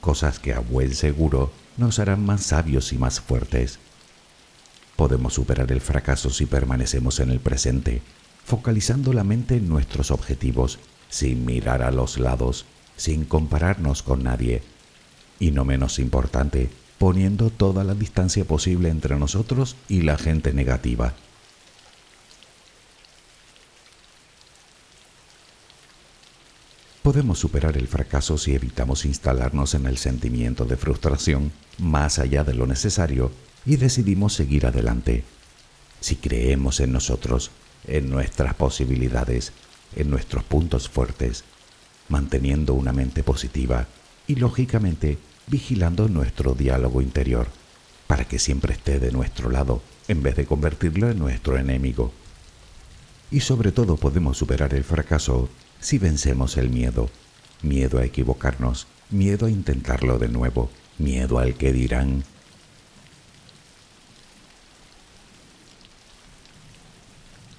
cosas 0.00 0.40
que 0.40 0.52
a 0.52 0.58
buen 0.58 0.92
seguro 0.92 1.52
nos 1.76 2.00
harán 2.00 2.26
más 2.26 2.42
sabios 2.42 2.92
y 2.92 2.98
más 2.98 3.20
fuertes. 3.20 3.78
Podemos 4.96 5.34
superar 5.34 5.70
el 5.70 5.80
fracaso 5.80 6.30
si 6.30 6.46
permanecemos 6.46 7.20
en 7.20 7.30
el 7.30 7.38
presente, 7.38 8.02
focalizando 8.44 9.12
la 9.12 9.22
mente 9.22 9.58
en 9.58 9.68
nuestros 9.68 10.10
objetivos, 10.10 10.80
sin 11.10 11.44
mirar 11.44 11.82
a 11.82 11.92
los 11.92 12.18
lados, 12.18 12.66
sin 12.96 13.24
compararnos 13.24 14.02
con 14.02 14.24
nadie. 14.24 14.62
Y 15.38 15.52
no 15.52 15.64
menos 15.64 16.00
importante, 16.00 16.70
poniendo 17.04 17.50
toda 17.50 17.84
la 17.84 17.92
distancia 17.94 18.46
posible 18.46 18.88
entre 18.88 19.14
nosotros 19.16 19.76
y 19.90 20.00
la 20.00 20.16
gente 20.16 20.54
negativa. 20.54 21.12
Podemos 27.02 27.38
superar 27.38 27.76
el 27.76 27.88
fracaso 27.88 28.38
si 28.38 28.54
evitamos 28.54 29.04
instalarnos 29.04 29.74
en 29.74 29.84
el 29.84 29.98
sentimiento 29.98 30.64
de 30.64 30.78
frustración 30.78 31.52
más 31.76 32.18
allá 32.18 32.42
de 32.42 32.54
lo 32.54 32.66
necesario 32.66 33.30
y 33.66 33.76
decidimos 33.76 34.32
seguir 34.32 34.64
adelante. 34.64 35.24
Si 36.00 36.16
creemos 36.16 36.80
en 36.80 36.92
nosotros, 36.92 37.50
en 37.86 38.08
nuestras 38.08 38.54
posibilidades, 38.54 39.52
en 39.94 40.08
nuestros 40.08 40.42
puntos 40.42 40.88
fuertes, 40.88 41.44
manteniendo 42.08 42.72
una 42.72 42.94
mente 42.94 43.22
positiva 43.22 43.88
y 44.26 44.36
lógicamente 44.36 45.18
vigilando 45.46 46.08
nuestro 46.08 46.54
diálogo 46.54 47.02
interior 47.02 47.48
para 48.06 48.24
que 48.24 48.38
siempre 48.38 48.74
esté 48.74 49.00
de 49.00 49.12
nuestro 49.12 49.50
lado 49.50 49.82
en 50.08 50.22
vez 50.22 50.36
de 50.36 50.46
convertirlo 50.46 51.10
en 51.10 51.18
nuestro 51.18 51.58
enemigo. 51.58 52.12
Y 53.30 53.40
sobre 53.40 53.72
todo 53.72 53.96
podemos 53.96 54.38
superar 54.38 54.74
el 54.74 54.84
fracaso 54.84 55.48
si 55.80 55.98
vencemos 55.98 56.56
el 56.56 56.70
miedo, 56.70 57.10
miedo 57.62 57.98
a 57.98 58.04
equivocarnos, 58.04 58.86
miedo 59.10 59.46
a 59.46 59.50
intentarlo 59.50 60.18
de 60.18 60.28
nuevo, 60.28 60.70
miedo 60.98 61.38
al 61.38 61.54
que 61.54 61.72
dirán. 61.72 62.24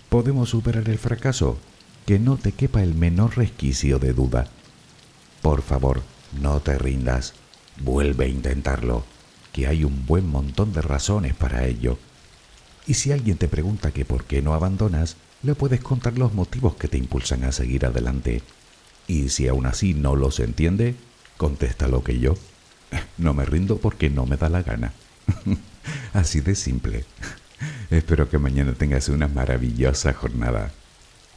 ¿Podemos 0.10 0.50
superar 0.50 0.88
el 0.88 0.98
fracaso? 0.98 1.58
Que 2.06 2.20
no 2.20 2.38
te 2.38 2.52
quepa 2.52 2.82
el 2.82 2.94
menor 2.94 3.36
resquicio 3.36 4.00
de 4.00 4.14
duda. 4.14 4.48
Por 5.42 5.62
favor, 5.62 6.04
no 6.40 6.62
te 6.62 6.78
rindas, 6.78 7.34
vuelve 7.78 8.26
a 8.26 8.30
intentarlo, 8.30 9.06
que 9.54 9.68
hay 9.68 9.84
un 9.84 10.06
buen 10.06 10.28
montón 10.28 10.74
de 10.74 10.82
razones 10.82 11.34
para 11.34 11.66
ello. 11.66 11.98
Y 12.88 12.96
si 12.96 13.12
alguien 13.12 13.38
te 13.38 13.48
pregunta 13.48 13.92
que 13.92 14.06
por 14.06 14.26
qué 14.26 14.42
no 14.42 14.54
abandonas, 14.54 15.18
le 15.44 15.56
puedes 15.56 15.82
contar 15.82 16.18
los 16.18 16.34
motivos 16.34 16.76
que 16.76 16.88
te 16.88 16.98
impulsan 16.98 17.44
a 17.44 17.52
seguir 17.52 17.86
adelante. 17.86 18.42
Y 19.08 19.30
si 19.30 19.48
aún 19.48 19.66
así 19.66 19.94
no 19.94 20.16
los 20.16 20.40
entiende, 20.40 20.96
contesta 21.38 21.88
lo 21.88 22.04
que 22.04 22.20
yo. 22.20 22.36
No 23.18 23.34
me 23.34 23.46
rindo 23.46 23.78
porque 23.78 24.10
no 24.10 24.26
me 24.26 24.38
da 24.38 24.50
la 24.50 24.64
gana. 24.64 24.94
así 26.14 26.42
de 26.42 26.56
simple. 26.56 27.06
Espero 27.90 28.30
que 28.30 28.38
mañana 28.38 28.74
tengas 28.74 29.10
una 29.10 29.28
maravillosa 29.28 30.14
jornada. 30.14 30.72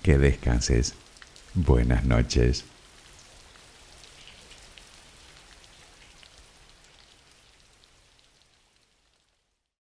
Que 0.02 0.18
descanses. 0.18 0.94
Buenas 1.54 2.04
noches. 2.04 2.64